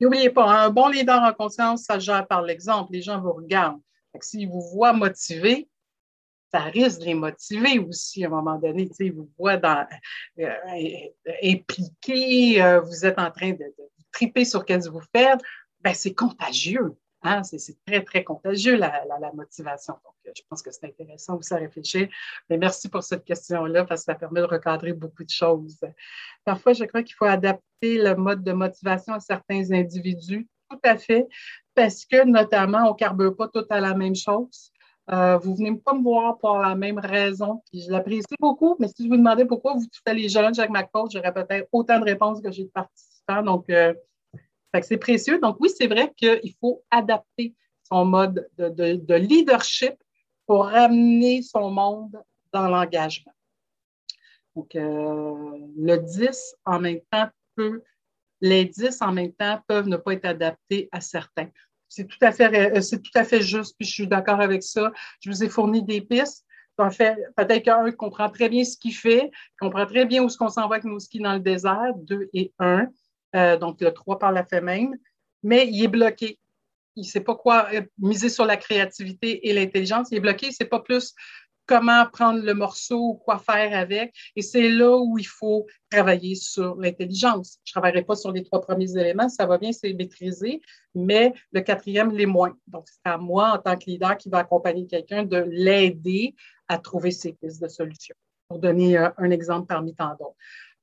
N'oubliez 0.00 0.30
pas, 0.30 0.46
un 0.64 0.70
bon 0.70 0.88
leader 0.88 1.22
en 1.22 1.32
conscience, 1.32 1.84
ça 1.84 1.98
gère 1.98 2.26
par 2.26 2.42
l'exemple. 2.42 2.92
Les 2.92 3.02
gens 3.02 3.20
vous 3.20 3.32
regardent. 3.32 3.80
S'ils 4.20 4.48
vous 4.48 4.62
voient 4.72 4.92
motivés, 4.92 5.68
ça 6.50 6.60
risque 6.60 7.00
de 7.00 7.04
les 7.04 7.14
motiver 7.14 7.78
aussi 7.78 8.24
à 8.24 8.28
un 8.28 8.30
moment 8.30 8.58
donné. 8.58 8.88
Ils 9.00 9.12
vous 9.12 9.30
voient 9.38 9.56
dans, 9.56 9.86
euh, 10.38 10.50
impliqués, 11.42 12.62
euh, 12.62 12.80
vous 12.80 13.04
êtes 13.04 13.18
en 13.18 13.30
train 13.30 13.52
de, 13.52 13.64
triper 14.12 14.44
sur 14.44 14.60
ce 14.60 14.64
que 14.64 14.88
vous 14.88 15.02
faites. 15.14 15.40
Ben, 15.80 15.94
c'est 15.94 16.14
contagieux. 16.14 16.96
Hein? 17.22 17.42
C'est 17.42 17.84
très, 17.84 18.02
très 18.02 18.24
contagieux, 18.24 18.76
la, 18.76 19.04
motivation. 19.34 19.94
Donc, 20.04 20.14
euh, 20.26 20.30
je 20.36 20.42
pense 20.48 20.62
que 20.62 20.70
c'est 20.70 20.86
intéressant 20.86 21.36
aussi 21.36 21.52
à 21.52 21.56
réfléchir. 21.56 22.08
Mais 22.48 22.58
merci 22.58 22.88
pour 22.88 23.02
cette 23.02 23.24
question-là 23.24 23.84
parce 23.84 24.02
que 24.02 24.12
ça 24.12 24.14
permet 24.14 24.40
de 24.40 24.46
recadrer 24.46 24.92
beaucoup 24.92 25.24
de 25.24 25.30
choses. 25.30 25.80
Parfois, 26.44 26.72
je 26.72 26.84
crois 26.84 27.02
qu'il 27.02 27.14
faut 27.14 27.24
adapter 27.24 27.98
le 27.98 28.14
mode 28.14 28.42
de 28.42 28.52
motivation 28.52 29.14
à 29.14 29.20
certains 29.20 29.72
individus. 29.72 30.46
Tout 30.70 30.80
à 30.84 30.96
fait. 30.96 31.26
Parce 31.74 32.04
que, 32.04 32.24
notamment, 32.24 32.88
on 32.88 32.92
ne 32.92 32.98
carbure 32.98 33.34
pas 33.34 33.48
tout 33.48 33.64
à 33.70 33.80
la 33.80 33.94
même 33.94 34.14
chose. 34.14 34.70
Euh, 35.10 35.38
vous 35.38 35.54
venez 35.54 35.74
pas 35.76 35.94
me 35.94 36.02
voir 36.02 36.36
pour 36.38 36.58
la 36.58 36.74
même 36.74 36.98
raison. 36.98 37.62
Je 37.72 37.90
l'apprécie 37.90 38.26
beaucoup, 38.38 38.76
mais 38.78 38.88
si 38.88 39.04
je 39.04 39.08
vous 39.08 39.16
demandais 39.16 39.46
pourquoi 39.46 39.74
vous 39.74 39.86
faites 40.04 40.14
les 40.14 40.28
jeunes 40.28 40.52
ma 40.70 40.82
coach, 40.82 41.12
j'aurais 41.14 41.32
peut-être 41.32 41.66
autant 41.72 41.98
de 41.98 42.04
réponses 42.04 42.42
que 42.42 42.50
j'ai 42.50 42.64
de 42.64 42.68
participants. 42.68 43.42
Donc, 43.42 43.70
euh, 43.70 43.94
c'est 44.82 44.98
précieux. 44.98 45.38
Donc, 45.40 45.56
oui, 45.60 45.70
c'est 45.76 45.86
vrai 45.86 46.12
qu'il 46.16 46.54
faut 46.60 46.82
adapter 46.90 47.54
son 47.84 48.04
mode 48.04 48.48
de, 48.58 49.14
leadership 49.14 49.94
pour 50.46 50.66
ramener 50.66 51.42
son 51.42 51.70
monde 51.70 52.22
dans 52.52 52.68
l'engagement. 52.68 53.32
Donc, 54.54 54.74
euh, 54.74 55.58
le 55.76 55.96
10 55.96 56.56
en 56.64 56.80
même 56.80 57.00
temps 57.10 57.28
peut, 57.54 57.82
les 58.40 58.64
10 58.64 59.00
en 59.02 59.12
même 59.12 59.32
temps 59.32 59.60
peuvent 59.66 59.88
ne 59.88 59.96
pas 59.96 60.14
être 60.14 60.24
adaptés 60.24 60.88
à 60.92 61.00
certains. 61.00 61.48
C'est 61.88 62.06
tout 62.06 62.18
à 62.20 62.32
fait, 62.32 62.76
euh, 62.76 62.80
c'est 62.80 63.00
tout 63.00 63.24
fait 63.24 63.40
juste, 63.40 63.76
puis 63.78 63.86
je 63.86 63.92
suis 63.92 64.06
d'accord 64.06 64.40
avec 64.40 64.62
ça. 64.62 64.92
Je 65.20 65.30
vous 65.30 65.44
ai 65.44 65.48
fourni 65.48 65.82
des 65.82 66.00
pistes. 66.00 66.44
En 66.76 66.90
fait, 66.90 67.16
peut-être 67.36 67.64
qu'un 67.64 67.90
comprend 67.90 68.30
très 68.30 68.48
bien 68.48 68.62
ce 68.64 68.76
qu'il 68.76 68.94
fait, 68.94 69.32
comprend 69.58 69.84
très 69.84 70.06
bien 70.06 70.22
où 70.22 70.26
est-ce 70.26 70.38
qu'on 70.38 70.48
s'en 70.48 70.68
va 70.68 70.76
avec 70.76 70.84
nos 70.84 71.00
skis 71.00 71.18
dans 71.18 71.32
le 71.32 71.40
désert, 71.40 71.92
deux 71.96 72.30
et 72.32 72.52
un. 72.60 72.86
Euh, 73.36 73.56
donc 73.56 73.80
le 73.80 73.92
3 73.92 74.18
par 74.18 74.32
la 74.32 74.44
fait 74.44 74.62
mais 75.42 75.68
il 75.68 75.84
est 75.84 75.88
bloqué. 75.88 76.38
Il 76.96 77.02
ne 77.02 77.06
sait 77.06 77.20
pas 77.20 77.36
quoi 77.36 77.68
euh, 77.72 77.82
miser 77.98 78.28
sur 78.28 78.44
la 78.44 78.56
créativité 78.56 79.48
et 79.48 79.52
l'intelligence. 79.52 80.08
Il 80.10 80.16
est 80.16 80.20
bloqué, 80.20 80.46
il 80.46 80.50
ne 80.50 80.54
sait 80.54 80.64
pas 80.64 80.80
plus 80.80 81.14
comment 81.68 82.06
prendre 82.06 82.42
le 82.42 82.54
morceau 82.54 83.10
ou 83.10 83.14
quoi 83.14 83.38
faire 83.38 83.78
avec. 83.78 84.12
Et 84.34 84.42
c'est 84.42 84.68
là 84.68 84.96
où 84.96 85.18
il 85.18 85.26
faut 85.26 85.66
travailler 85.90 86.34
sur 86.34 86.74
l'intelligence. 86.76 87.58
Je 87.64 87.70
ne 87.70 87.72
travaillerai 87.74 88.02
pas 88.02 88.16
sur 88.16 88.32
les 88.32 88.42
trois 88.42 88.60
premiers 88.60 88.90
éléments, 88.96 89.28
ça 89.28 89.46
va 89.46 89.58
bien, 89.58 89.70
c'est 89.70 89.92
maîtrisé, 89.92 90.60
mais 90.94 91.34
le 91.52 91.60
quatrième, 91.60 92.10
les 92.10 92.26
moins. 92.26 92.56
Donc, 92.66 92.86
c'est 92.88 93.10
à 93.10 93.18
moi, 93.18 93.52
en 93.52 93.58
tant 93.58 93.76
que 93.76 93.84
leader, 93.84 94.16
qui 94.16 94.30
va 94.30 94.38
accompagner 94.38 94.86
quelqu'un, 94.86 95.22
de 95.22 95.44
l'aider 95.50 96.34
à 96.68 96.78
trouver 96.78 97.10
ses 97.10 97.34
pistes 97.34 97.62
de 97.62 97.68
solutions. 97.68 98.16
Pour 98.48 98.58
donner 98.58 98.96
euh, 98.96 99.10
un 99.18 99.30
exemple 99.30 99.66
parmi 99.66 99.94
tant 99.94 100.16
d'autres. 100.18 100.36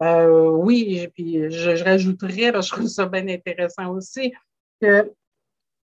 Euh, 0.03 0.49
oui, 0.49 0.97
et 0.99 1.08
puis 1.08 1.49
je, 1.49 1.84
rajouterais, 1.84 2.51
parce 2.51 2.69
que 2.69 2.75
je 2.75 2.81
trouve 2.81 2.89
ça 2.89 3.05
bien 3.05 3.27
intéressant 3.27 3.93
aussi, 3.93 4.34
que 4.81 5.13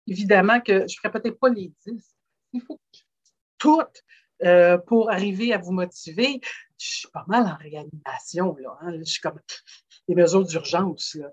évidemment 0.08 0.62
que 0.62 0.80
je 0.80 0.84
ne 0.84 0.88
ferai 1.02 1.12
peut-être 1.12 1.40
pas 1.40 1.50
les 1.50 1.72
10. 1.86 2.16
Il 2.54 2.62
faut 2.62 2.80
toutes 3.58 4.04
euh, 4.44 4.78
pour 4.78 5.12
arriver 5.12 5.54
à 5.54 5.58
vous 5.58 5.72
motiver. 5.74 6.40
Je 6.80 6.88
suis 6.88 7.08
pas 7.10 7.26
mal 7.28 7.44
en 7.44 7.56
réanimation, 7.56 8.56
là. 8.60 8.78
Hein. 8.82 8.94
Je 9.00 9.04
suis 9.04 9.20
comme 9.20 9.40
des 10.08 10.16
mesures 10.16 10.46
d'urgence, 10.46 11.16
là, 11.16 11.30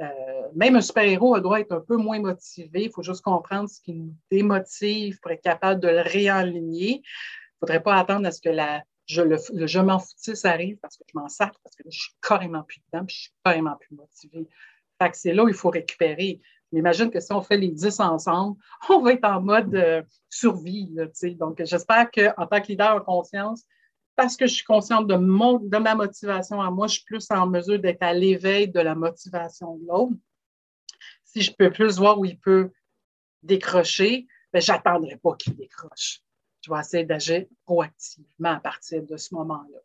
euh, 0.00 0.48
même 0.54 0.76
un 0.76 0.82
super-héros 0.82 1.38
doit 1.40 1.60
être 1.60 1.72
un 1.72 1.80
peu 1.80 1.96
moins 1.96 2.20
motivé. 2.20 2.84
Il 2.84 2.90
faut 2.90 3.02
juste 3.02 3.22
comprendre 3.22 3.70
ce 3.70 3.80
qui 3.80 3.94
nous 3.94 4.14
démotive 4.30 5.18
pour 5.20 5.30
être 5.30 5.42
capable 5.42 5.80
de 5.80 5.88
le 5.88 6.02
réaligner. 6.02 6.96
Il 6.96 6.98
ne 6.98 7.58
faudrait 7.60 7.82
pas 7.82 7.94
attendre 7.94 8.26
à 8.26 8.32
ce 8.32 8.40
que 8.40 8.50
la 8.50 8.82
je, 9.12 9.22
le, 9.22 9.66
je 9.66 9.78
m'en 9.80 9.98
arrive 10.44 10.78
parce 10.78 10.96
que 10.96 11.04
je 11.06 11.18
m'en 11.18 11.28
sacre, 11.28 11.58
parce 11.62 11.76
que 11.76 11.84
je 11.88 12.00
suis 12.00 12.14
carrément 12.20 12.62
plus 12.62 12.80
dedans, 12.86 13.04
puis 13.04 13.14
je 13.16 13.20
suis 13.22 13.32
carrément 13.44 13.76
plus 13.76 13.94
motivée. 13.94 14.48
Fait 15.00 15.10
que 15.10 15.16
c'est 15.16 15.34
là 15.34 15.44
où 15.44 15.48
il 15.48 15.54
faut 15.54 15.70
récupérer. 15.70 16.40
J'imagine 16.72 17.10
que 17.10 17.20
si 17.20 17.32
on 17.32 17.42
fait 17.42 17.58
les 17.58 17.70
10 17.70 18.00
ensemble, 18.00 18.58
on 18.88 19.00
va 19.00 19.12
être 19.12 19.24
en 19.24 19.40
mode 19.40 19.74
euh, 19.74 20.02
survie. 20.30 20.88
Là, 20.94 21.06
Donc, 21.38 21.62
j'espère 21.64 22.10
qu'en 22.10 22.46
tant 22.46 22.60
que 22.60 22.68
leader 22.68 22.96
en 22.96 23.00
conscience, 23.00 23.64
parce 24.16 24.36
que 24.36 24.46
je 24.46 24.54
suis 24.54 24.64
consciente 24.64 25.06
de, 25.06 25.16
mon, 25.16 25.58
de 25.58 25.78
ma 25.78 25.94
motivation 25.94 26.60
à 26.60 26.70
moi, 26.70 26.86
je 26.86 26.94
suis 26.94 27.04
plus 27.04 27.30
en 27.30 27.46
mesure 27.46 27.78
d'être 27.78 28.02
à 28.02 28.12
l'éveil 28.12 28.68
de 28.68 28.80
la 28.80 28.94
motivation 28.94 29.76
de 29.76 29.86
l'autre. 29.86 30.14
Si 31.24 31.42
je 31.42 31.52
peux 31.52 31.70
plus 31.70 31.98
voir 31.98 32.18
où 32.18 32.24
il 32.24 32.38
peut 32.38 32.70
décrocher, 33.42 34.26
ben, 34.52 34.60
j'attendrai 34.60 35.16
pas 35.16 35.34
qu'il 35.36 35.56
décroche 35.56 36.22
je 36.62 36.72
vais 36.72 36.80
essayer 36.80 37.04
d'agir 37.04 37.44
proactivement 37.64 38.52
à 38.52 38.60
partir 38.60 39.02
de 39.02 39.16
ce 39.16 39.34
moment-là. 39.34 39.78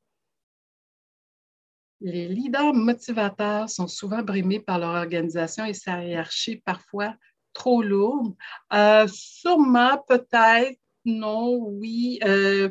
Les 1.99 2.27
leaders 2.27 2.75
motivateurs 2.75 3.69
sont 3.69 3.87
souvent 3.87 4.21
brimés 4.21 4.59
par 4.59 4.77
leur 4.77 4.91
organisation 4.91 5.65
et 5.65 5.73
sa 5.73 6.03
hiérarchie 6.03 6.57
parfois 6.57 7.15
trop 7.53 7.81
lourde. 7.81 8.35
Euh, 8.71 9.07
sûrement, 9.11 9.97
peut-être, 10.07 10.79
non, 11.05 11.57
oui. 11.57 12.19
Il 12.21 12.27
euh, 12.27 12.69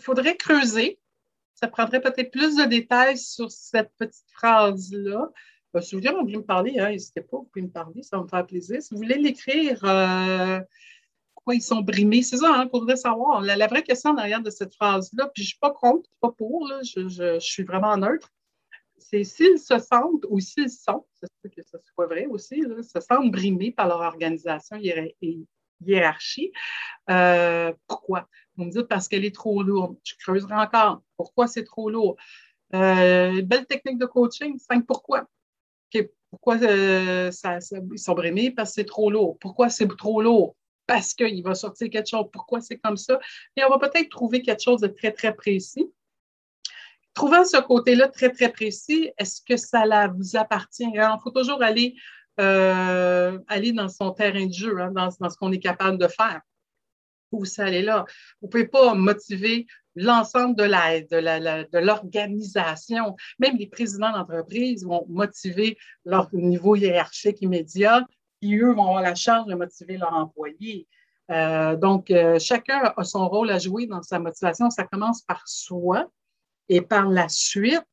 faudrait 0.00 0.36
creuser. 0.36 1.00
Ça 1.54 1.68
prendrait 1.68 2.02
peut-être 2.02 2.30
plus 2.30 2.56
de 2.56 2.64
détails 2.64 3.16
sur 3.16 3.50
cette 3.50 3.92
petite 3.96 4.28
phrase-là. 4.32 5.30
Euh, 5.74 5.80
si 5.80 5.94
vous 5.94 6.02
voulez, 6.02 6.36
me 6.36 6.42
parler, 6.42 6.78
hein, 6.78 6.90
n'hésitez 6.90 7.22
pas, 7.22 7.38
vous 7.38 7.44
pouvez 7.44 7.64
me 7.64 7.70
parler, 7.70 8.02
ça 8.02 8.18
va 8.18 8.24
me 8.24 8.28
faire 8.28 8.46
plaisir. 8.46 8.82
Si 8.82 8.92
vous 8.92 8.98
voulez 8.98 9.18
l'écrire, 9.18 9.82
pourquoi 11.40 11.54
ils 11.54 11.62
sont 11.62 11.80
brimés. 11.80 12.22
C'est 12.22 12.36
ça, 12.36 12.52
hein, 12.54 12.68
faudrait 12.70 12.96
savoir. 12.96 13.40
La, 13.40 13.66
vraie 13.66 13.82
question 13.82 14.14
derrière 14.14 14.42
de 14.42 14.50
cette 14.50 14.74
phrase-là, 14.74 15.30
puis 15.34 15.42
je 15.42 15.48
ne 15.48 15.50
suis 15.50 15.58
pas 15.58 15.72
contre, 15.72 16.08
pas 16.20 16.30
pour, 16.30 16.68
là, 16.68 16.80
je, 16.82 17.08
je, 17.08 17.38
suis 17.40 17.62
vraiment 17.62 17.96
neutre, 17.96 18.30
c'est 18.98 19.24
s'ils 19.24 19.58
se 19.58 19.78
sentent 19.78 20.24
ou 20.28 20.38
s'ils 20.38 20.70
sont, 20.70 21.06
c'est 21.42 21.54
que 21.54 21.62
ça 21.62 21.78
soit 21.94 22.06
vrai 22.06 22.26
aussi, 22.26 22.62
se 22.82 23.00
sentent 23.00 23.30
brimés 23.30 23.72
par 23.72 23.88
leur 23.88 24.00
organisation 24.00 24.76
et 24.82 25.38
hiérarchie. 25.84 26.52
Euh, 27.08 27.72
pourquoi? 27.86 28.28
Vous 28.56 28.64
me 28.64 28.70
dites 28.70 28.88
parce 28.88 29.08
qu'elle 29.08 29.24
est 29.24 29.34
trop 29.34 29.62
lourde. 29.62 29.96
Je 30.04 30.14
creuserai 30.18 30.54
encore. 30.54 31.02
Pourquoi 31.16 31.46
c'est 31.46 31.64
trop 31.64 31.90
lourd? 31.90 32.16
Euh, 32.74 33.42
belle 33.42 33.66
technique 33.66 33.98
de 33.98 34.06
coaching, 34.06 34.58
cinq 34.58 34.86
pourquoi. 34.86 35.26
pourquoi 36.30 36.56
euh, 36.62 37.30
ça, 37.30 37.58
ils 37.92 37.98
sont 37.98 38.14
brimés? 38.14 38.50
Parce 38.50 38.70
que 38.70 38.74
c'est 38.76 38.84
trop 38.84 39.10
lourd? 39.10 39.38
Pourquoi 39.40 39.70
c'est 39.70 39.88
trop 39.96 40.22
lourd? 40.22 40.54
Parce 40.90 41.14
qu'il 41.14 41.40
va 41.44 41.54
sortir 41.54 41.88
quelque 41.88 42.08
chose, 42.08 42.26
pourquoi 42.32 42.60
c'est 42.60 42.78
comme 42.78 42.96
ça? 42.96 43.20
Et 43.54 43.62
on 43.62 43.68
va 43.68 43.78
peut-être 43.78 44.08
trouver 44.08 44.42
quelque 44.42 44.60
chose 44.60 44.80
de 44.80 44.88
très, 44.88 45.12
très 45.12 45.32
précis. 45.32 45.88
Trouvant 47.14 47.44
ce 47.44 47.58
côté-là 47.58 48.08
très, 48.08 48.30
très 48.30 48.50
précis, 48.50 49.12
est-ce 49.16 49.40
que 49.40 49.56
ça 49.56 49.84
vous 50.08 50.36
appartient? 50.36 50.90
Il 50.92 51.18
faut 51.22 51.30
toujours 51.30 51.62
aller, 51.62 51.94
euh, 52.40 53.38
aller 53.46 53.70
dans 53.70 53.88
son 53.88 54.10
terrain 54.10 54.46
de 54.46 54.52
jeu, 54.52 54.80
hein, 54.80 54.90
dans, 54.90 55.12
ce 55.12 55.36
qu'on 55.36 55.52
est 55.52 55.60
capable 55.60 55.96
de 55.96 56.08
faire. 56.08 56.40
Où 57.30 57.44
ça 57.44 57.66
allait 57.66 57.82
là? 57.82 58.04
Vous 58.40 58.48
ne 58.48 58.50
pouvez 58.50 58.66
pas 58.66 58.92
motiver 58.94 59.68
l'ensemble 59.94 60.56
de 60.56 60.64
l'aide, 60.64 61.08
de 61.08 61.78
l'organisation. 61.78 63.14
Même 63.38 63.58
les 63.58 63.68
présidents 63.68 64.10
d'entreprise 64.10 64.84
vont 64.84 65.06
motiver 65.08 65.78
leur 66.04 66.34
niveau 66.34 66.74
hiérarchique 66.74 67.42
immédiat, 67.42 68.04
qui, 68.40 68.56
eux, 68.56 68.72
vont 68.72 68.86
avoir 68.86 69.02
la 69.02 69.14
charge 69.14 69.46
de 69.46 69.54
motiver 69.54 69.96
leurs 69.96 70.14
employés. 70.14 70.86
Euh, 71.30 71.76
donc, 71.76 72.10
euh, 72.10 72.38
chacun 72.38 72.92
a 72.96 73.04
son 73.04 73.28
rôle 73.28 73.50
à 73.50 73.58
jouer 73.58 73.86
dans 73.86 74.02
sa 74.02 74.18
motivation. 74.18 74.70
Ça 74.70 74.84
commence 74.84 75.22
par 75.22 75.42
soi 75.46 76.10
et 76.68 76.80
par 76.80 77.08
la 77.08 77.28
suite, 77.28 77.84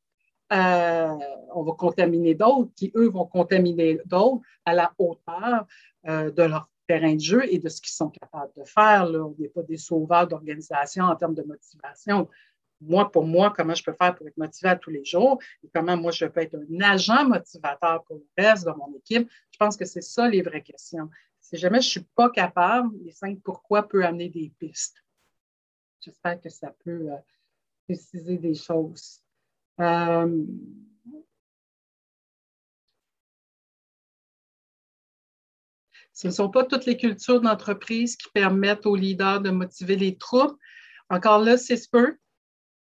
euh, 0.53 1.13
on 1.53 1.63
va 1.63 1.73
contaminer 1.73 2.33
d'autres 2.33 2.71
qui, 2.75 2.91
eux, 2.95 3.09
vont 3.09 3.25
contaminer 3.25 3.99
d'autres 4.05 4.41
à 4.65 4.73
la 4.73 4.93
hauteur 4.97 5.65
de 6.05 6.43
leur 6.43 6.69
terrain 6.87 7.15
de 7.15 7.19
jeu 7.19 7.43
et 7.51 7.59
de 7.59 7.67
ce 7.67 7.81
qu'ils 7.81 7.93
sont 7.93 8.09
capables 8.09 8.51
de 8.55 8.63
faire. 8.63 9.05
Là. 9.05 9.19
On 9.25 9.35
n'est 9.37 9.49
pas 9.49 9.63
des 9.63 9.77
sauveurs 9.77 10.25
d'organisation 10.25 11.03
en 11.03 11.15
termes 11.17 11.35
de 11.35 11.43
motivation. 11.43 12.29
Moi, 12.79 13.11
pour 13.11 13.25
moi, 13.25 13.53
comment 13.55 13.73
je 13.73 13.83
peux 13.83 13.93
faire 13.93 14.15
pour 14.15 14.27
être 14.27 14.37
motivé 14.37 14.69
à 14.69 14.75
tous 14.75 14.91
les 14.91 15.03
jours 15.03 15.39
et 15.63 15.69
comment 15.73 15.97
moi, 15.97 16.11
je 16.11 16.25
peux 16.25 16.41
être 16.41 16.55
un 16.55 16.81
agent 16.81 17.25
motivateur 17.25 18.03
pour 18.03 18.17
le 18.17 18.43
reste 18.43 18.65
de 18.65 18.71
mon 18.71 18.95
équipe. 18.95 19.29
Je 19.51 19.57
pense 19.57 19.75
que 19.75 19.85
c'est 19.85 20.01
ça 20.01 20.27
les 20.27 20.41
vraies 20.41 20.61
questions. 20.61 21.09
Si 21.39 21.57
jamais 21.57 21.81
je 21.81 21.87
ne 21.87 21.91
suis 21.91 22.07
pas 22.15 22.29
capable, 22.29 22.95
les 23.03 23.11
cinq 23.11 23.39
pourquoi 23.43 23.87
peut 23.87 24.05
amener 24.05 24.29
des 24.29 24.51
pistes. 24.59 25.03
J'espère 26.01 26.39
que 26.39 26.49
ça 26.49 26.73
peut 26.83 27.11
euh, 27.11 27.17
préciser 27.87 28.37
des 28.37 28.53
choses. 28.53 29.21
Euh, 29.79 30.45
Ce 36.17 36.25
ne 36.25 36.31
sont 36.31 36.49
pas 36.49 36.63
toutes 36.63 36.87
les 36.87 36.97
cultures 36.97 37.41
d'entreprise 37.41 38.15
qui 38.17 38.27
permettent 38.33 38.87
aux 38.87 38.95
leaders 38.95 39.39
de 39.39 39.51
motiver 39.51 39.95
les 39.95 40.17
troupes. 40.17 40.57
Encore 41.11 41.37
là, 41.37 41.57
c'est 41.57 41.79
peu, 41.91 42.17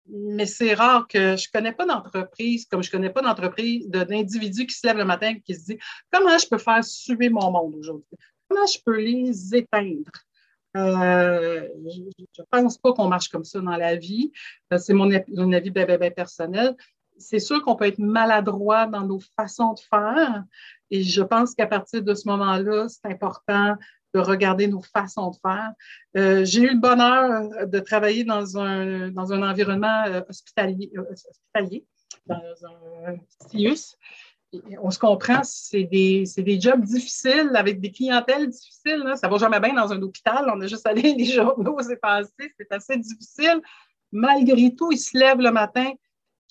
mais 0.08 0.46
c'est 0.46 0.74
rare 0.74 1.06
que 1.06 1.36
je 1.36 1.46
ne 1.48 1.52
connais 1.52 1.72
pas 1.72 1.86
d'entreprise, 1.86 2.66
comme 2.66 2.82
je 2.82 2.88
ne 2.88 2.92
connais 2.92 3.10
pas 3.10 3.22
d'entreprise, 3.22 3.88
d'individus 3.88 4.66
qui 4.66 4.74
se 4.74 4.86
lèvent 4.86 4.98
le 4.98 5.04
matin 5.04 5.30
et 5.30 5.40
qui 5.40 5.54
se 5.54 5.64
disent 5.66 5.78
comment 6.10 6.36
je 6.38 6.46
peux 6.48 6.58
faire 6.58 6.84
suer 6.84 7.28
mon 7.28 7.50
monde 7.50 7.74
aujourd'hui? 7.76 8.16
Comment 8.48 8.66
je 8.66 8.78
peux 8.84 8.98
les 8.98 9.54
éteindre? 9.54 10.10
Euh, 10.76 11.68
je 11.86 12.00
ne 12.40 12.46
pense 12.50 12.78
pas 12.78 12.92
qu'on 12.92 13.08
marche 13.08 13.28
comme 13.28 13.44
ça 13.44 13.60
dans 13.60 13.76
la 13.76 13.94
vie. 13.96 14.32
Euh, 14.72 14.78
c'est 14.78 14.94
mon, 14.94 15.10
avis 15.10 15.70
bien, 15.70 15.86
personnel 16.10 16.76
c'est 17.18 17.38
sûr 17.38 17.62
qu'on 17.62 17.76
peut 17.76 17.86
être 17.86 17.98
maladroit 17.98 18.86
dans 18.86 19.06
nos 19.06 19.20
façons 19.36 19.74
de 19.74 19.80
faire. 19.80 20.44
Et 20.90 21.02
je 21.02 21.22
pense 21.22 21.54
qu'à 21.54 21.66
partir 21.66 22.02
de 22.02 22.14
ce 22.14 22.28
moment-là, 22.28 22.88
c'est 22.88 23.10
important 23.10 23.76
de 24.14 24.20
regarder 24.20 24.66
nos 24.66 24.82
façons 24.82 25.30
de 25.30 25.36
faire. 25.36 25.72
Euh, 26.16 26.44
j'ai 26.44 26.62
eu 26.62 26.70
le 26.74 26.80
bonheur 26.80 27.66
de 27.66 27.78
travailler 27.80 28.24
dans 28.24 28.58
un, 28.58 29.10
dans 29.10 29.32
un 29.32 29.48
environnement 29.48 30.04
euh, 30.06 30.20
hospitalier, 30.28 30.90
euh, 30.96 31.04
hospitalier 31.10 31.84
dans 32.26 32.36
un 32.36 33.16
CIUS. 33.48 33.96
on 34.82 34.90
se 34.90 34.98
comprend, 34.98 35.40
c'est 35.42 35.84
des, 35.84 36.24
des, 36.36 36.60
jobs 36.60 36.82
difficiles 36.82 37.50
avec 37.54 37.80
des 37.80 37.90
clientèles 37.90 38.48
difficiles. 38.48 39.02
Là. 39.04 39.16
Ça 39.16 39.28
va 39.28 39.38
jamais 39.38 39.60
bien 39.60 39.74
dans 39.74 39.92
un 39.92 40.02
hôpital. 40.02 40.44
On 40.54 40.60
a 40.60 40.66
juste 40.66 40.86
allé 40.86 41.02
les 41.18 41.24
journaux, 41.24 41.78
c'est 41.80 42.00
passé, 42.00 42.52
c'est 42.58 42.70
assez 42.70 42.98
difficile. 42.98 43.60
Malgré 44.12 44.74
tout, 44.74 44.92
ils 44.92 44.98
se 44.98 45.16
lèvent 45.16 45.40
le 45.40 45.50
matin, 45.50 45.90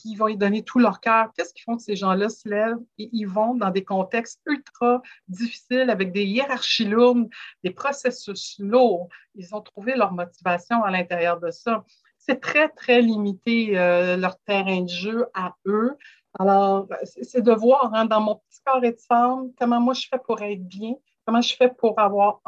qui 0.02 0.16
vont 0.16 0.28
y 0.28 0.38
donner 0.38 0.64
tout 0.64 0.80
leur 0.80 1.00
cœur. 1.00 1.32
Qu'est-ce 1.36 1.54
qu'ils 1.54 1.64
font 1.64 1.78
que 1.78 1.84
ces 1.84 1.96
gens-là 1.96 2.30
se 2.30 2.48
lèvent 2.50 2.80
et 2.98 3.10
ils 3.14 3.28
vont 3.28 3.54
dans 3.54 3.70
des 3.70 3.84
contextes 3.84 4.42
ultra 4.46 5.02
difficiles 5.28 5.90
avec 5.90 6.12
des 6.12 6.24
hiérarchies 6.24 6.86
lourdes, 6.86 7.30
des 7.64 7.72
processus 7.72 8.56
lourds. 8.60 9.10
Ils 9.36 9.54
ont 9.54 9.62
trouvé 9.62 9.96
leur 9.96 10.12
motivation 10.12 10.84
à 10.84 10.92
l'intérieur 10.92 11.40
de 11.40 11.52
ça. 11.52 11.84
C'est 12.18 12.40
très, 12.40 12.70
très 12.70 13.02
limité 13.02 13.78
euh, 13.78 14.18
leur 14.18 14.38
terrain 14.40 14.82
de 14.82 14.90
jeu 14.90 15.26
à 15.34 15.56
eux. 15.66 15.96
Alors, 16.40 16.88
c'est 17.04 17.42
de 17.42 17.52
voir 17.52 17.94
hein, 17.94 18.06
dans 18.06 18.22
mon 18.22 18.36
petit 18.36 18.62
corps 18.66 18.84
et 18.84 18.92
de 18.92 19.02
femme 19.08 19.52
comment 19.60 19.82
moi 19.82 19.94
je 19.94 20.08
fais 20.08 20.20
pour 20.20 20.42
être 20.42 20.66
bien, 20.66 20.94
comment 21.26 21.42
je 21.42 21.56
fais 21.56 21.70
pour 21.70 22.00
avoir 22.00 22.40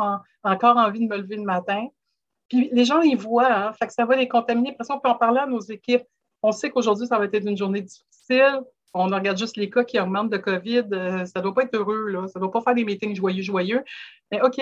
encore 0.44 0.78
envie 0.78 1.02
de 1.02 1.08
me 1.08 1.18
lever 1.18 1.36
le 1.36 1.44
matin. 1.44 1.88
Puis 2.48 2.70
les 2.72 2.86
gens, 2.86 3.02
ils 3.02 3.18
voient, 3.18 3.52
hein, 3.52 3.74
fait 3.74 3.88
que 3.88 3.94
ça 3.94 4.06
va 4.06 4.16
les 4.16 4.28
contaminer. 4.28 4.72
Après 4.72 4.84
ça, 4.84 4.96
on 4.96 5.00
peut 5.00 5.10
en 5.10 5.16
parler 5.16 5.40
à 5.40 5.48
nos 5.48 5.60
équipes. 5.60 6.06
On 6.44 6.52
sait 6.52 6.70
qu'aujourd'hui, 6.70 7.08
ça 7.08 7.18
va 7.18 7.26
être 7.26 7.48
une 7.48 7.58
journée 7.58 7.82
difficile. 7.82 8.62
On 8.96 9.06
regarde 9.06 9.38
juste 9.38 9.58
les 9.58 9.72
cas 9.72 9.84
qui 9.84 10.00
augmentent 10.00 10.30
de 10.30 10.38
COVID. 10.38 10.84
Euh, 10.92 11.26
ça 11.26 11.40
ne 11.40 11.44
doit 11.44 11.56
pas 11.56 11.64
être 11.64 11.74
heureux, 11.74 12.10
là. 12.10 12.28
ça 12.28 12.38
ne 12.38 12.44
doit 12.44 12.52
pas 12.52 12.62
faire 12.62 12.76
des 12.76 12.86
meetings 12.86 13.16
joyeux, 13.16 13.42
joyeux. 13.42 13.84
Mais 14.32 14.40
OK, 14.42 14.62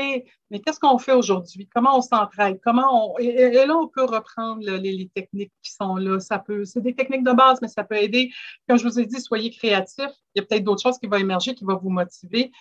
mais 0.49 0.61
qu'est-ce 0.61 0.79
qu'on 0.79 0.97
fait 0.99 1.11
aujourd'hui? 1.11 1.67
Comment 1.73 1.97
on 1.97 2.01
s'entraide? 2.01 2.59
Comment 2.63 3.13
on... 3.13 3.17
Et, 3.17 3.51
là, 3.65 3.75
on 3.75 3.87
peut 3.87 4.05
reprendre 4.05 4.63
les, 4.63 5.09
techniques 5.13 5.51
qui 5.61 5.73
sont 5.73 5.97
là. 5.97 6.19
Ça 6.21 6.39
peut, 6.39 6.63
c'est 6.63 6.81
des 6.81 6.95
techniques 6.95 7.25
de 7.25 7.33
base, 7.33 7.59
mais 7.61 7.67
ça 7.67 7.83
peut 7.83 7.97
aider. 7.97 8.31
Comme 8.69 8.77
je 8.77 8.83
vous 8.83 8.99
ai 8.99 9.05
dit, 9.05 9.19
soyez 9.19 9.49
créatifs. 9.49 10.11
Il 10.33 10.39
y 10.39 10.43
a 10.43 10.45
peut-être 10.45 10.63
d'autres 10.63 10.81
choses 10.81 10.97
qui 10.97 11.07
vont 11.07 11.17
émerger, 11.17 11.53
qui 11.53 11.65
vont 11.65 11.77
vous 11.77 11.89
motiver. 11.89 12.51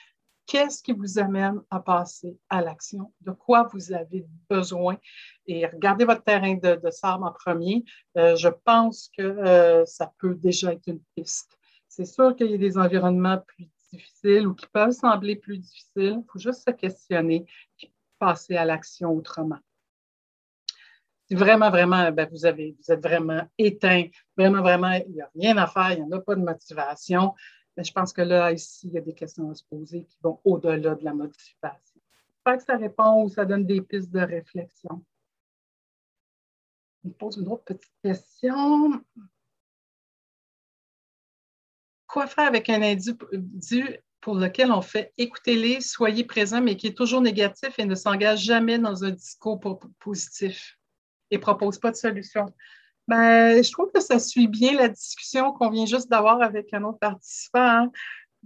Qu'est-ce 0.51 0.83
qui 0.83 0.91
vous 0.91 1.21
amène 1.21 1.61
à 1.71 1.79
passer 1.79 2.37
à 2.49 2.61
l'action? 2.61 3.13
De 3.21 3.31
quoi 3.31 3.69
vous 3.73 3.93
avez 3.93 4.27
besoin? 4.49 4.97
Et 5.47 5.65
regardez 5.65 6.05
votre 6.05 6.25
terrain 6.25 6.55
de, 6.55 6.75
de 6.75 6.91
sable 6.91 7.23
en 7.23 7.31
premier. 7.31 7.85
Euh, 8.17 8.35
je 8.35 8.49
pense 8.49 9.13
que 9.17 9.23
euh, 9.23 9.87
ça 9.87 10.13
peut 10.19 10.35
déjà 10.35 10.73
être 10.73 10.89
une 10.89 11.03
piste. 11.15 11.57
C'est 11.87 12.05
sûr 12.05 12.35
qu'il 12.35 12.51
y 12.51 12.55
a 12.55 12.59
des 12.59 12.77
environnements 12.77 13.39
plus 13.39 13.69
difficiles 13.93 14.49
ou 14.49 14.55
qui 14.55 14.67
peuvent 14.67 14.91
sembler 14.91 15.37
plus 15.37 15.57
difficiles. 15.57 16.19
Il 16.19 16.25
faut 16.29 16.41
juste 16.41 16.65
se 16.65 16.73
questionner 16.73 17.47
et 17.81 17.93
passer 18.19 18.57
à 18.57 18.65
l'action 18.65 19.13
autrement. 19.13 19.61
Si 21.29 21.37
vraiment, 21.37 21.71
vraiment, 21.71 22.11
ben, 22.11 22.29
vous, 22.29 22.45
avez, 22.45 22.75
vous 22.77 22.93
êtes 22.93 23.01
vraiment 23.05 23.49
éteint, 23.57 24.09
vraiment, 24.37 24.63
vraiment, 24.63 24.95
il 24.95 25.13
n'y 25.13 25.21
a 25.21 25.31
rien 25.33 25.57
à 25.59 25.69
faire, 25.69 25.93
il 25.93 26.03
n'y 26.03 26.13
en 26.13 26.19
a 26.19 26.21
pas 26.21 26.35
de 26.35 26.43
motivation, 26.43 27.35
je 27.83 27.93
pense 27.93 28.13
que 28.13 28.23
là, 28.23 28.53
ici, 28.53 28.89
il 28.89 28.95
y 28.95 28.99
a 28.99 29.01
des 29.01 29.15
questions 29.15 29.51
à 29.51 29.55
se 29.55 29.65
poser 29.65 30.05
qui 30.05 30.19
vont 30.23 30.41
au-delà 30.45 30.95
de 30.95 31.05
la 31.05 31.15
motivation. 31.15 32.01
J'espère 32.31 32.57
que 32.57 32.65
ça 32.65 32.77
répond 32.77 33.25
ou 33.25 33.29
ça 33.29 33.45
donne 33.45 33.67
des 33.67 33.81
pistes 33.81 34.11
de 34.11 34.21
réflexion. 34.21 35.05
On 37.05 37.11
pose 37.11 37.37
une 37.37 37.49
autre 37.49 37.65
petite 37.65 37.93
question. 38.03 39.05
Quoi 42.07 42.27
faire 42.27 42.47
avec 42.47 42.69
un 42.69 42.83
individu 42.83 43.99
pour 44.21 44.35
lequel 44.35 44.71
on 44.71 44.83
fait 44.83 45.13
écoutez-les, 45.17 45.81
soyez 45.81 46.25
présents, 46.25 46.61
mais 46.61 46.77
qui 46.77 46.89
est 46.89 46.97
toujours 46.97 47.21
négatif 47.21 47.79
et 47.79 47.85
ne 47.85 47.95
s'engage 47.95 48.43
jamais 48.43 48.79
dans 48.79 49.05
un 49.05 49.11
discours 49.11 49.61
positif 49.99 50.79
et 51.31 51.37
ne 51.37 51.41
propose 51.41 51.79
pas 51.79 51.91
de 51.91 51.97
solution? 51.97 52.47
Ben, 53.11 53.61
je 53.61 53.73
trouve 53.73 53.91
que 53.93 54.01
ça 54.01 54.21
suit 54.21 54.47
bien 54.47 54.73
la 54.75 54.87
discussion 54.87 55.53
qu'on 55.53 55.69
vient 55.69 55.85
juste 55.85 56.09
d'avoir 56.09 56.41
avec 56.43 56.73
un 56.73 56.85
autre 56.85 57.01
participant. 57.01 57.59
Hein. 57.59 57.93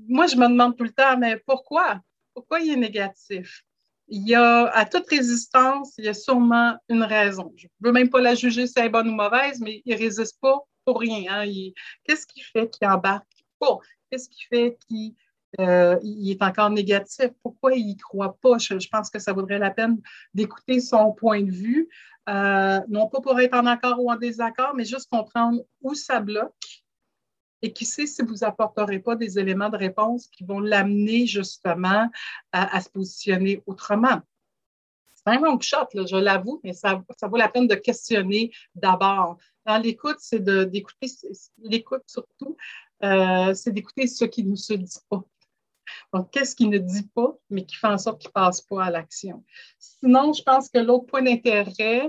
Moi, 0.09 0.27
je 0.27 0.37
me 0.37 0.49
demande 0.49 0.75
tout 0.75 0.85
le 0.85 0.91
temps, 0.91 1.19
mais 1.19 1.37
pourquoi? 1.47 2.01
Pourquoi 2.33 2.61
il 2.61 2.73
est 2.73 2.77
négatif? 2.77 3.63
Il 4.09 4.27
y 4.27 4.35
a, 4.35 4.69
à 4.69 4.87
toute 4.87 5.07
résistance, 5.11 5.93
il 5.99 6.07
y 6.07 6.09
a 6.09 6.15
sûrement 6.15 6.79
une 6.89 7.03
raison. 7.03 7.53
Je 7.57 7.67
ne 7.67 7.87
veux 7.87 7.93
même 7.93 8.09
pas 8.09 8.23
la 8.23 8.35
juger 8.35 8.67
si 8.67 8.73
elle 8.79 8.87
est 8.87 8.89
bonne 8.89 9.11
ou 9.11 9.13
mauvaise, 9.13 9.61
mais 9.61 9.83
il 9.85 9.95
ne 9.95 9.99
résiste 9.99 10.41
pas 10.41 10.59
pour 10.87 10.99
rien. 10.99 11.25
Hein. 11.29 11.73
Qu'est-ce 12.05 12.27
qui 12.27 12.41
fait 12.41 12.71
qu'il 12.71 12.89
embarque? 12.89 13.45
Pas? 13.59 13.81
Qu'est-ce 14.11 14.31
qui 14.31 14.45
fait 14.45 14.79
qu'il 14.89 15.15
euh, 15.61 15.99
est 16.03 16.43
encore 16.43 16.71
négatif? 16.71 17.31
Pourquoi 17.43 17.75
il 17.75 17.87
n'y 17.87 17.97
croit 17.97 18.37
pas? 18.41 18.59
Je, 18.59 18.89
pense 18.89 19.11
que 19.11 19.19
ça 19.19 19.33
vaudrait 19.33 19.59
la 19.59 19.71
peine 19.71 20.01
d'écouter 20.33 20.81
son 20.81 21.13
point 21.13 21.43
de 21.43 21.51
vue. 21.51 21.89
Euh, 22.29 22.81
non 22.89 23.09
pas 23.09 23.21
pour 23.21 23.39
être 23.41 23.55
en 23.55 23.67
accord 23.67 24.03
ou 24.03 24.11
en 24.11 24.17
désaccord, 24.17 24.75
mais 24.75 24.85
juste 24.85 25.11
comprendre 25.11 25.61
où 25.83 25.95
ça 25.95 26.21
bloque 26.21 26.85
et 27.65 27.73
qui 27.73 27.87
sait 27.87 28.07
si 28.07 28.23
vous 28.23 28.45
apporterez 28.45 28.99
pas 28.99 29.17
des 29.17 29.39
éléments 29.39 29.71
de 29.71 29.77
réponse 29.77 30.29
qui 30.29 30.45
vont 30.45 30.61
l'amener 30.61 31.27
justement 31.27 32.11
à, 32.53 32.81
se 32.81 32.91
positionner 32.91 33.63
autrement. 33.67 34.21
C'est 35.15 35.35
un 35.35 35.41
long 35.41 35.59
shot, 35.59 35.89
je 35.95 36.17
l'avoue, 36.17 36.61
mais 36.63 36.75
ça, 36.75 37.03
vaut 37.23 37.37
la 37.39 37.49
peine 37.49 37.67
de 37.67 37.75
questionner 37.75 38.53
d'abord. 38.75 39.39
L'écoute, 39.83 40.19
c'est 40.19 40.45
d'écouter, 40.45 41.07
l'écoute 41.63 42.03
surtout, 42.07 42.57
euh, 43.03 43.55
c'est 43.55 43.73
d'écouter 43.73 44.07
ce 44.07 44.27
qui 44.27 44.45
ne 44.45 44.57
se 44.57 44.75
dit 44.75 44.99
pas. 45.09 45.25
Donc, 46.15 46.31
qu'est-ce 46.31 46.55
qu'il 46.55 46.71
ne 46.71 46.79
dit 46.79 47.09
pas, 47.13 47.37
mais 47.51 47.67
qui 47.67 47.75
fait 47.75 47.89
en 47.89 47.99
sorte 47.99 48.21
qu'il 48.21 48.29
ne 48.29 48.33
passe 48.35 48.61
pas 48.61 48.85
à 48.85 48.91
l'action? 48.91 49.45
Sinon, 49.81 50.33
je 50.33 50.45
pense 50.45 50.69
que 50.69 50.79
l'autre 50.79 51.07
point 51.07 51.23
d'intérêt, 51.23 52.09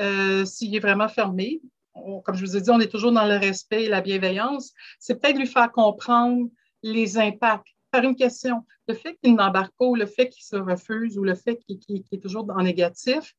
euh, 0.00 0.44
s'il 0.44 0.74
est 0.74 0.80
vraiment 0.80 1.08
fermé, 1.08 1.62
comme 1.94 2.34
je 2.34 2.44
vous 2.44 2.56
ai 2.56 2.60
dit, 2.60 2.70
on 2.70 2.80
est 2.80 2.90
toujours 2.90 3.12
dans 3.12 3.26
le 3.26 3.36
respect 3.36 3.84
et 3.84 3.88
la 3.88 4.00
bienveillance, 4.00 4.72
c'est 4.98 5.20
peut-être 5.20 5.38
lui 5.38 5.46
faire 5.46 5.70
comprendre 5.70 6.48
les 6.82 7.16
impacts. 7.16 7.68
Faire 7.94 8.02
une 8.02 8.16
question. 8.16 8.66
Le 8.88 8.94
fait 8.94 9.16
qu'il 9.22 9.36
n'embarque 9.36 9.72
pas 9.78 9.84
ou 9.84 9.94
le 9.94 10.06
fait 10.06 10.28
qu'il 10.28 10.42
se 10.42 10.56
refuse 10.56 11.16
ou 11.16 11.22
le 11.22 11.36
fait 11.36 11.60
qu'il 11.64 12.02
est 12.10 12.20
toujours 12.20 12.50
en 12.50 12.62
négatif, 12.64 13.36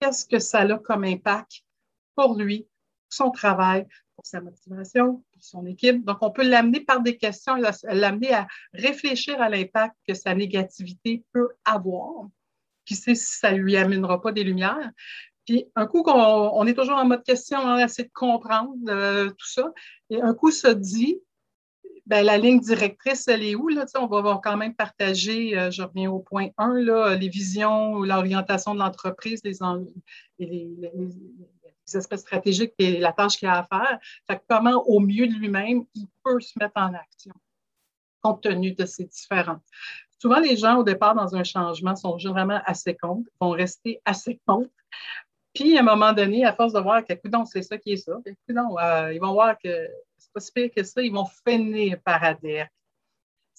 qu'est-ce 0.00 0.26
que 0.26 0.40
ça 0.40 0.62
a 0.62 0.78
comme 0.78 1.04
impact 1.04 1.62
pour 2.16 2.34
lui, 2.34 2.66
son 3.08 3.30
travail, 3.30 3.86
sa 4.22 4.40
motivation, 4.40 5.22
pour 5.32 5.42
son 5.42 5.66
équipe. 5.66 6.04
Donc, 6.04 6.18
on 6.20 6.30
peut 6.30 6.48
l'amener 6.48 6.80
par 6.80 7.02
des 7.02 7.16
questions, 7.16 7.54
l'amener 7.84 8.32
à 8.32 8.46
réfléchir 8.72 9.40
à 9.40 9.48
l'impact 9.48 9.94
que 10.06 10.14
sa 10.14 10.34
négativité 10.34 11.24
peut 11.32 11.50
avoir. 11.64 12.28
Qui 12.84 12.96
sait 12.96 13.14
si 13.14 13.38
ça 13.38 13.52
lui 13.52 13.76
amènera 13.76 14.20
pas 14.20 14.32
des 14.32 14.42
lumières. 14.42 14.90
Puis 15.46 15.66
un 15.76 15.86
coup 15.86 16.02
qu'on 16.02 16.12
on 16.12 16.66
est 16.66 16.74
toujours 16.74 16.96
en 16.96 17.04
mode 17.04 17.22
question, 17.22 17.58
on 17.58 17.78
essaie 17.78 18.04
de 18.04 18.10
comprendre 18.12 18.74
euh, 18.88 19.28
tout 19.28 19.48
ça, 19.48 19.72
et 20.10 20.20
un 20.20 20.34
coup 20.34 20.50
se 20.50 20.68
dit, 20.68 21.20
ben, 22.06 22.24
la 22.24 22.38
ligne 22.38 22.60
directrice, 22.60 23.28
elle 23.28 23.44
est 23.44 23.54
où? 23.54 23.68
Là? 23.68 23.86
on 23.96 24.06
va, 24.06 24.40
quand 24.42 24.56
même 24.56 24.74
partager, 24.74 25.58
euh, 25.58 25.70
je 25.70 25.82
reviens 25.82 26.10
au 26.10 26.18
point 26.18 26.48
1, 26.58 26.74
là, 26.80 27.14
les 27.14 27.28
visions, 27.28 28.02
l'orientation 28.02 28.74
de 28.74 28.80
l'entreprise, 28.80 29.40
les, 29.44 29.54
les, 30.38 30.68
aspects 31.94 32.16
stratégiques 32.16 32.74
et 32.78 32.98
la 32.98 33.12
tâche 33.12 33.36
qu'il 33.36 33.48
a 33.48 33.58
à 33.58 33.66
faire. 33.66 33.98
Fait 34.26 34.40
comment, 34.48 34.82
au 34.86 35.00
mieux 35.00 35.26
de 35.26 35.34
lui-même, 35.34 35.84
il 35.94 36.08
peut 36.24 36.40
se 36.40 36.58
mettre 36.58 36.76
en 36.76 36.94
action, 36.94 37.34
compte 38.20 38.42
tenu 38.42 38.72
de 38.72 38.86
ces 38.86 39.04
différences. 39.04 39.62
Souvent, 40.18 40.38
les 40.38 40.56
gens, 40.56 40.76
au 40.76 40.84
départ, 40.84 41.14
dans 41.14 41.34
un 41.34 41.42
changement, 41.42 41.96
sont 41.96 42.16
vraiment 42.16 42.60
assez 42.64 42.96
contre, 42.96 43.28
vont 43.40 43.50
rester 43.50 44.00
assez 44.04 44.40
contre. 44.46 44.70
Puis, 45.54 45.76
à 45.76 45.80
un 45.80 45.84
moment 45.84 46.12
donné, 46.12 46.44
à 46.44 46.52
force 46.52 46.72
de 46.72 46.80
voir 46.80 47.04
que, 47.04 47.12
donc 47.28 47.48
c'est 47.48 47.62
ça 47.62 47.76
qui 47.76 47.92
est 47.92 47.96
ça, 47.96 48.12
euh, 48.12 49.12
ils 49.12 49.20
vont 49.20 49.32
voir 49.32 49.56
que 49.58 49.88
c'est 50.16 50.32
pas 50.32 50.40
si 50.40 50.52
pire 50.52 50.70
que 50.74 50.82
ça, 50.82 51.02
ils 51.02 51.12
vont 51.12 51.26
finir 51.46 52.00
par 52.04 52.22
adhérer. 52.22 52.68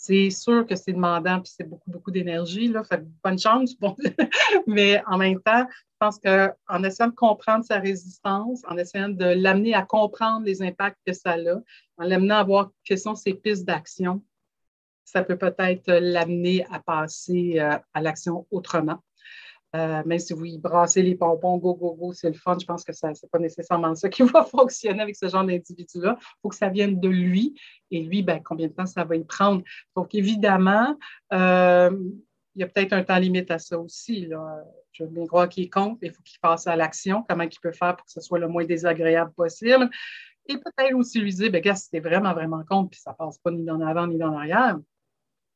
C'est 0.06 0.32
sûr 0.32 0.68
que 0.68 0.76
c'est 0.76 0.92
demandant, 0.92 1.40
puis 1.40 1.54
c'est 1.56 1.64
beaucoup, 1.64 1.90
beaucoup 1.90 2.12
d'énergie, 2.12 2.74
bonne 3.24 3.40
chance. 3.40 3.74
Mais 4.68 5.02
en 5.08 5.18
même 5.18 5.40
temps, 5.40 5.66
je 5.70 5.96
pense 5.98 6.20
qu'en 6.20 6.84
essayant 6.84 7.08
de 7.08 7.16
comprendre 7.16 7.64
sa 7.64 7.80
résistance, 7.80 8.64
en 8.68 8.78
essayant 8.78 9.08
de 9.08 9.24
l'amener 9.24 9.74
à 9.74 9.84
comprendre 9.84 10.46
les 10.46 10.62
impacts 10.62 11.00
que 11.08 11.14
ça 11.14 11.36
a, 11.36 11.56
en 11.96 12.04
l'amenant 12.04 12.36
à 12.36 12.44
voir 12.44 12.72
quelles 12.84 13.00
sont 13.00 13.16
ses 13.16 13.34
pistes 13.34 13.64
d'action, 13.64 14.22
ça 15.06 15.24
peut 15.24 15.38
peut-être 15.38 15.90
l'amener 15.90 16.66
à 16.70 16.82
passer 16.82 17.62
euh, 17.62 17.78
à 17.94 18.02
l'action 18.02 18.46
autrement. 18.52 19.02
Euh, 19.76 20.04
même 20.06 20.20
si 20.20 20.34
vous 20.34 20.46
y 20.46 20.58
brassez 20.60 21.02
les 21.02 21.16
pompons, 21.16 21.58
go, 21.58 21.74
go, 21.74 21.96
go, 21.96 22.14
c'est 22.14 22.30
le 22.30 22.36
fun, 22.36 22.58
je 22.60 22.66
pense 22.66 22.84
que 22.84 22.94
ce 22.94 23.08
n'est 23.08 23.30
pas 23.32 23.40
nécessairement 23.40 23.96
ça 23.96 24.08
qui 24.10 24.22
va 24.24 24.44
fonctionner 24.44 25.02
avec 25.02 25.16
ce 25.16 25.28
genre 25.28 25.44
d'individu-là. 25.44 26.18
Il 26.20 26.26
faut 26.42 26.50
que 26.50 26.56
ça 26.56 26.70
vienne 26.70 27.00
de 27.00 27.10
lui. 27.10 27.60
Et 27.90 28.02
lui, 28.02 28.22
ben, 28.22 28.42
combien 28.44 28.68
de 28.68 28.74
temps 28.74 28.86
ça 28.86 29.04
va 29.04 29.16
y 29.16 29.24
prendre? 29.24 29.64
Donc, 29.96 30.14
évidemment, 30.14 30.98
euh, 31.34 31.92
il 32.56 32.62
y 32.62 32.64
a 32.64 32.68
peut-être 32.68 32.94
un 32.94 33.04
temps 33.04 33.18
limite 33.18 33.50
à 33.50 33.58
ça 33.58 33.80
aussi. 33.80 34.30
Je 34.92 35.04
veux 35.04 35.10
bien 35.10 35.26
croire 35.26 35.50
qu'il 35.50 35.70
compte, 35.70 35.98
il 36.04 36.12
faut 36.12 36.22
qu'il 36.22 36.40
passe 36.40 36.68
à 36.68 36.76
l'action, 36.76 37.26
comment 37.28 37.44
il 37.44 37.60
peut 37.60 37.72
faire 37.72 37.96
pour 37.96 38.06
que 38.06 38.12
ce 38.12 38.22
soit 38.22 38.40
le 38.40 38.48
moins 38.48 38.66
désagréable 38.66 39.32
possible? 39.34 39.90
Et 40.48 40.58
peut-être 40.58 40.96
aussi 40.96 41.20
lui 41.20 41.34
dire, 41.34 41.52
ben, 41.52 41.62
gars, 41.62 41.76
si 41.76 41.98
vraiment, 42.00 42.34
vraiment 42.34 42.64
compte, 42.70 42.92
puis 42.92 43.00
ça 43.00 43.12
ne 43.12 43.16
passe 43.16 43.38
pas 43.40 43.50
ni 43.50 43.64
dans 43.64 43.78
l'avant 43.78 44.08
ni 44.08 44.18
dans 44.18 44.30
l'arrière, 44.30 44.78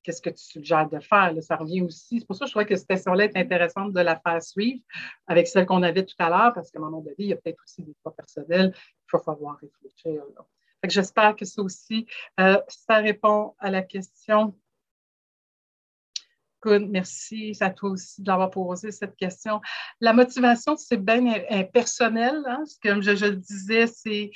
qu'est-ce 0.08 0.22
que 0.22 0.30
tu 0.30 0.42
suggères 0.42 0.90
de 0.90 1.02
faire? 1.02 1.34
ça 1.42 1.58
revient 1.58 1.82
aussi. 1.82 2.22
C'est 2.22 2.26
pour 2.26 2.38
ça 2.38 2.46
que 2.46 2.48
je 2.48 2.54
trouvais 2.54 2.66
que 2.66 2.78
cette 2.78 2.88
question-là 2.88 3.26
est 3.26 3.36
intéressante 3.36 3.92
de 3.92 4.00
la 4.00 4.18
faire 4.18 4.42
suivre 4.42 4.80
avec 5.28 5.48
celle 5.48 5.66
qu'on 5.66 5.84
avait 5.84 6.06
tout 6.06 6.16
à 6.20 6.30
l'heure, 6.30 6.54
parce 6.54 6.72
qu'à 6.72 6.80
un 6.80 6.84
moment 6.84 7.02
donné, 7.02 7.16
il 7.18 7.28
y 7.28 7.34
a 7.34 7.36
peut-être 7.36 7.62
aussi 7.62 7.84
des 7.84 7.94
fois 8.02 8.16
personnels, 8.16 8.72
il 8.74 9.06
faut 9.08 9.20
falloir 9.20 9.58
réfléchir. 9.60 10.24
j'espère 10.86 11.36
que 11.36 11.44
ça 11.44 11.62
aussi, 11.62 12.08
euh, 12.40 12.58
ça 12.70 13.00
répond 13.00 13.54
à 13.60 13.70
la 13.70 13.82
question. 13.82 14.56
Good, 16.64 16.90
merci 16.90 17.56
à 17.60 17.70
toi 17.70 17.92
aussi 17.92 18.22
de 18.24 18.28
l'avoir 18.28 18.50
posé 18.50 18.92
cette 18.92 19.16
question. 19.16 19.62
La 20.02 20.12
motivation, 20.12 20.76
c'est 20.76 20.98
bien 20.98 21.40
personnel. 21.72 22.42
Hein? 22.48 22.64
Comme 22.82 23.02
je, 23.02 23.16
je, 23.16 23.26
le 23.26 23.36
disais, 23.36 23.86
c'est 23.86 24.32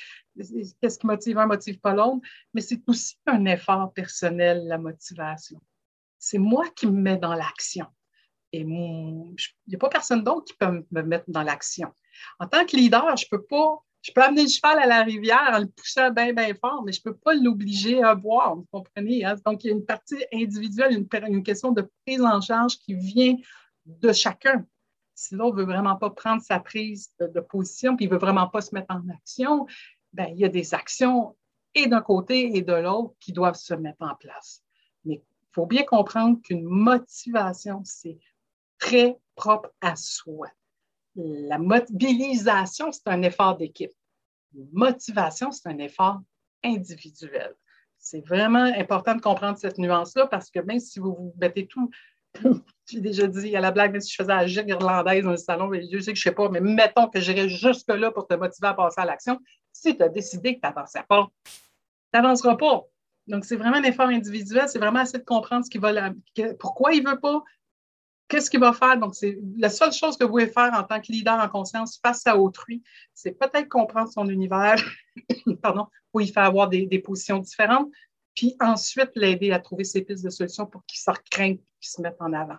qu'est-ce 0.81 0.99
qui 0.99 1.07
motive 1.07 1.39
un, 1.39 1.47
motive 1.47 1.79
pas 1.79 1.93
l'autre, 1.93 2.21
mais 2.53 2.62
c'est 2.62 2.81
aussi 2.88 3.15
un 3.25 3.45
effort 3.45 3.91
personnel, 3.93 4.67
la 4.67 4.77
motivation. 4.77 5.60
C'est 6.19 6.38
moi 6.38 6.65
qui 6.75 6.86
me 6.86 6.91
mets 6.91 7.17
dans 7.17 7.34
l'action. 7.34 7.88
Et 8.53 8.60
il 8.62 8.67
n'y 8.67 9.75
a 9.75 9.77
pas 9.79 9.89
personne 9.89 10.23
d'autre 10.23 10.45
qui 10.45 10.53
peut 10.53 10.86
me 10.91 11.01
mettre 11.01 11.25
dans 11.27 11.43
l'action. 11.43 11.91
En 12.39 12.47
tant 12.47 12.65
que 12.65 12.75
leader, 12.75 13.15
je 13.17 13.25
peux 13.31 13.43
pas, 13.43 13.84
je 14.02 14.12
peux 14.12 14.22
amener 14.22 14.44
le 14.44 14.50
cheval 14.50 14.80
à 14.80 14.88
la 14.88 15.04
rivière 15.04 15.52
en 15.54 15.60
le 15.60 15.68
poussant 15.68 16.10
bien, 16.12 16.34
bien 16.34 16.54
fort, 16.56 16.84
mais 16.84 16.92
je 16.92 17.02
ne 17.06 17.12
peux 17.12 17.18
pas 17.18 17.34
l'obliger 17.34 18.02
à 18.02 18.16
boire, 18.16 18.56
vous 18.56 18.68
comprenez? 18.72 19.24
Hein? 19.24 19.36
Donc, 19.46 19.64
il 19.64 19.68
y 19.68 19.70
a 19.70 19.74
une 19.74 19.86
partie 19.86 20.24
individuelle, 20.34 20.94
une, 20.94 21.44
question 21.44 21.72
de 21.72 21.90
prise 22.06 22.22
en 22.22 22.42
charge 22.42 22.78
qui 22.78 22.96
vient 22.96 23.36
de 23.86 24.12
chacun. 24.12 24.66
Si 25.14 25.36
l'autre 25.36 25.58
ne 25.58 25.62
veut 25.62 25.68
vraiment 25.68 25.98
pas 25.98 26.10
prendre 26.10 26.42
sa 26.42 26.60
prise 26.60 27.12
de, 27.20 27.40
position, 27.42 27.96
puis 27.96 28.06
il 28.06 28.08
ne 28.08 28.14
veut 28.14 28.20
vraiment 28.20 28.48
pas 28.48 28.62
se 28.62 28.74
mettre 28.74 28.94
en 28.94 29.08
action, 29.10 29.68
ben, 30.14 30.30
il 30.34 30.40
y 30.40 30.46
a 30.46 30.50
des 30.50 30.74
actions 30.74 31.36
et 31.76 31.88
d'un 31.88 32.02
côté 32.02 32.58
et 32.58 32.64
de 32.64 32.74
l'autre 32.74 33.14
qui 33.20 33.32
doivent 33.34 33.56
se 33.56 33.76
mettre 33.76 34.02
en 34.02 34.16
place. 34.16 34.64
Mais 35.06 35.16
il 35.16 35.54
faut 35.54 35.68
bien 35.68 35.84
comprendre 35.84 36.42
qu'une 36.42 36.64
motivation, 36.64 37.82
c'est 37.86 38.18
très 38.80 39.20
propre 39.36 39.72
à 39.80 39.96
soi. 39.96 40.48
La 41.15 41.58
mobilisation, 41.58 42.91
c'est 42.91 43.08
un 43.08 43.21
effort 43.21 43.58
d'équipe. 43.58 43.91
Motivation, 44.71 45.52
c'est 45.52 45.69
un 45.69 45.78
effort 45.80 46.19
individuel. 46.63 47.56
C'est 47.97 48.26
vraiment 48.26 48.63
important 48.63 49.15
de 49.15 49.21
comprendre 49.21 49.58
cette 49.58 49.78
nuance-là 49.78 50.28
parce 50.28 50.50
que 50.50 50.60
même 50.60 50.80
si 50.80 51.00
vous 51.00 51.13
vous 51.13 51.34
mettez 51.38 51.67
tout 51.67 51.89
j'ai 52.86 53.02
déjà 53.02 53.28
dit 53.28 53.56
à 53.56 53.62
la 53.62 53.71
blague, 53.71 53.91
même 53.91 54.02
si 54.02 54.12
je 54.12 54.15
faisais 54.15 54.34
la 54.34 54.47
gigue 54.47 54.69
irlandaise 54.69 55.24
dans 55.24 55.32
le 55.32 55.38
salon, 55.38 55.71
je 55.74 56.00
sais 56.00 56.13
que 56.13 56.19
je 56.19 56.28
ne 56.28 56.32
sais 56.32 56.32
pas, 56.32 56.50
mais 56.50 56.62
mettons 56.62 57.08
que 57.08 57.19
j'irais 57.19 57.50
jusque-là 57.50 58.12
pour 58.12 58.28
te 58.28 58.34
motiver 58.34 58.67
à 58.67 58.74
passer 58.74 59.02
à 59.02 59.06
l'action. 59.06 59.39
Si 59.71 59.95
tu 59.95 60.04
as 60.04 60.10
décidé 60.10 60.56
que 60.56 60.62
tu 60.62 60.67
n'avançais 60.67 61.04
pas, 61.08 61.30
tu 61.43 61.52
n'avanceras 62.13 62.56
pas. 62.56 62.84
Donc, 63.28 63.45
c'est 63.45 63.56
vraiment 63.56 63.78
un 63.78 63.84
effort 63.84 64.08
individuel. 64.08 64.67
C'est 64.67 64.80
vraiment 64.80 65.02
essayer 65.02 65.19
de 65.19 65.26
comprendre 65.26 65.63
ce 65.65 65.69
qui 65.69 65.78
va 65.78 66.12
pourquoi 66.60 66.93
il 66.93 67.04
ne 67.04 67.12
veut 67.12 67.19
pas, 67.19 67.43
qu'est-ce 68.32 68.50
qu'il 68.50 68.62
va 68.62 68.72
faire? 68.72 68.98
Donc, 68.98 69.13
c'est 69.13 69.38
la 69.58 69.70
seule 69.70 69.91
chose 69.91 70.15
que 70.15 70.24
vous 70.24 70.30
pouvez 70.30 70.48
faire 70.48 70.74
en 70.74 70.84
tant 70.84 71.02
que 71.02 71.12
leader 71.12 71.38
en 71.38 71.50
conscience 71.50 72.00
face 72.02 72.26
à 72.26 72.38
autrui, 72.38 72.82
c'est 73.13 73.38
peut-être 73.38 73.67
comprendre 73.67 74.10
son 74.10 74.26
univers, 74.30 74.82
pardon, 75.62 75.88
où 76.13 76.22
il 76.22 76.32
fait 76.32 76.39
avoir 76.39 76.70
des, 76.70 77.00
positions 77.00 77.39
différentes, 77.39 77.91
puis 78.34 78.56
ensuite 78.62 79.12
l'aider 79.15 79.52
à 79.52 79.60
trouver 79.60 79.84
ses 79.84 80.02
pistes 80.02 80.24
de 80.24 80.30
solutions 80.30 80.65
pour 80.65 80.86
qu'il 80.86 81.00
se 81.00 81.12
recraigne, 81.12 81.58
qu'il 81.58 81.89
se 81.89 82.02
mette 82.02 82.15
en 82.22 82.32
avant. 82.32 82.58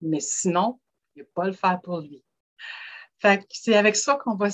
Mais 0.00 0.20
sinon, 0.20 0.78
il 1.16 1.22
ne 1.22 1.24
pas 1.34 1.46
le 1.46 1.52
faire 1.52 1.80
pour 1.80 2.00
lui. 2.00 2.22
c'est 3.50 3.74
avec 3.74 3.96
ça 3.96 4.14
qu'on 4.22 4.36
va, 4.36 4.48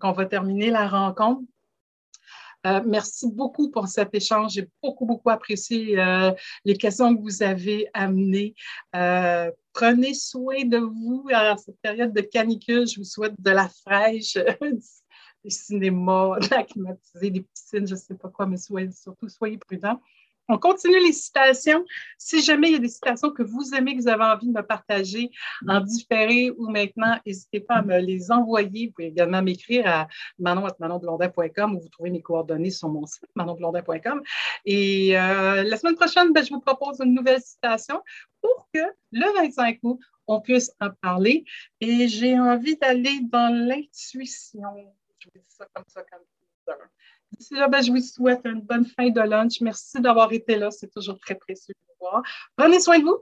qu'on 0.00 0.12
va 0.12 0.26
terminer 0.26 0.70
la 0.70 0.88
rencontre. 0.88 1.42
Euh, 2.66 2.80
merci 2.84 3.30
beaucoup 3.30 3.70
pour 3.70 3.86
cet 3.88 4.14
échange. 4.14 4.52
J'ai 4.52 4.68
beaucoup, 4.82 5.06
beaucoup 5.06 5.30
apprécié 5.30 5.98
euh, 5.98 6.32
les 6.64 6.76
questions 6.76 7.14
que 7.16 7.22
vous 7.22 7.42
avez 7.42 7.88
amenées. 7.94 8.54
Euh, 8.96 9.50
prenez 9.78 10.14
soin 10.14 10.64
de 10.64 10.78
vous 10.78 11.24
en 11.32 11.56
cette 11.56 11.80
période 11.80 12.12
de 12.12 12.20
canicule. 12.20 12.88
Je 12.88 12.96
vous 12.98 13.04
souhaite 13.04 13.40
de 13.40 13.50
la 13.50 13.68
fraîche, 13.68 14.34
des 15.44 15.50
cinémas, 15.50 16.40
de 16.40 16.48
la 16.50 16.64
climatisée, 16.64 17.30
des 17.30 17.42
piscines, 17.42 17.86
je 17.86 17.94
ne 17.94 17.98
sais 17.98 18.16
pas 18.16 18.28
quoi, 18.28 18.46
mais 18.46 18.56
soyez, 18.56 18.90
surtout 18.90 19.28
soyez 19.28 19.56
prudents. 19.56 20.00
On 20.48 20.58
continue 20.58 20.98
les 21.00 21.12
citations. 21.12 21.84
Si 22.16 22.40
jamais 22.40 22.68
il 22.68 22.72
y 22.72 22.76
a 22.76 22.80
des 22.80 22.88
citations 22.88 23.30
que 23.30 23.42
vous 23.42 23.74
aimez, 23.74 23.96
que 23.96 24.02
vous 24.02 24.08
avez 24.08 24.24
envie 24.24 24.46
de 24.46 24.52
me 24.52 24.62
partager 24.62 25.30
en 25.66 25.80
différé 25.80 26.50
ou 26.50 26.68
maintenant, 26.70 27.18
n'hésitez 27.26 27.60
pas 27.60 27.76
à 27.76 27.82
me 27.82 27.98
les 27.98 28.30
envoyer. 28.32 28.86
Vous 28.86 28.92
pouvez 28.92 29.08
également 29.08 29.42
m'écrire 29.42 29.86
à 29.86 30.08
manon.manonblondin.com 30.38 31.76
où 31.76 31.80
vous 31.80 31.88
trouvez 31.88 32.10
mes 32.10 32.22
coordonnées 32.22 32.70
sur 32.70 32.88
mon 32.88 33.04
site 33.04 33.28
manonblondin.com. 33.34 34.22
Et 34.64 35.18
euh, 35.18 35.64
la 35.64 35.76
semaine 35.76 35.96
prochaine, 35.96 36.32
ben, 36.32 36.44
je 36.44 36.50
vous 36.50 36.60
propose 36.60 37.00
une 37.00 37.14
nouvelle 37.14 37.42
citation 37.42 38.02
pour 38.40 38.68
que 38.72 38.80
le 39.12 39.34
25 39.36 39.78
août, 39.82 40.00
on 40.26 40.40
puisse 40.40 40.70
en 40.80 40.90
parler. 41.02 41.44
Et 41.80 42.08
j'ai 42.08 42.38
envie 42.38 42.76
d'aller 42.76 43.20
dans 43.22 43.54
l'intuition. 43.54 44.62
Je 45.18 45.28
vais 45.34 45.40
dire 45.40 45.48
ça 45.48 45.66
comme 45.74 45.84
ça, 45.88 46.02
comme 46.02 46.20
ça. 46.66 46.76
D'ici 47.32 47.54
là, 47.54 47.68
ben, 47.68 47.82
je 47.82 47.90
vous 47.90 48.00
souhaite 48.00 48.40
une 48.44 48.60
bonne 48.60 48.86
fin 48.86 49.10
de 49.10 49.20
lunch. 49.20 49.60
Merci 49.60 50.00
d'avoir 50.00 50.32
été 50.32 50.56
là. 50.56 50.70
C'est 50.70 50.90
toujours 50.90 51.18
très 51.18 51.34
précieux 51.34 51.74
de 51.74 51.80
vous 51.88 52.06
voir. 52.10 52.22
Prenez 52.56 52.80
soin 52.80 52.98
de 52.98 53.04
vous. 53.04 53.18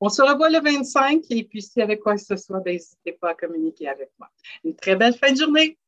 On 0.00 0.08
se 0.08 0.22
revoit 0.22 0.48
le 0.48 0.60
25 0.60 1.24
et 1.30 1.44
puis 1.44 1.60
si 1.60 1.80
avec 1.80 2.00
quoi 2.00 2.14
que 2.14 2.22
ce 2.22 2.36
soit, 2.36 2.60
ben, 2.60 2.72
n'hésitez 2.72 3.12
pas 3.12 3.30
à 3.30 3.34
communiquer 3.34 3.88
avec 3.88 4.10
moi. 4.18 4.30
Une 4.64 4.74
très 4.74 4.96
belle 4.96 5.14
fin 5.14 5.32
de 5.32 5.36
journée. 5.36 5.78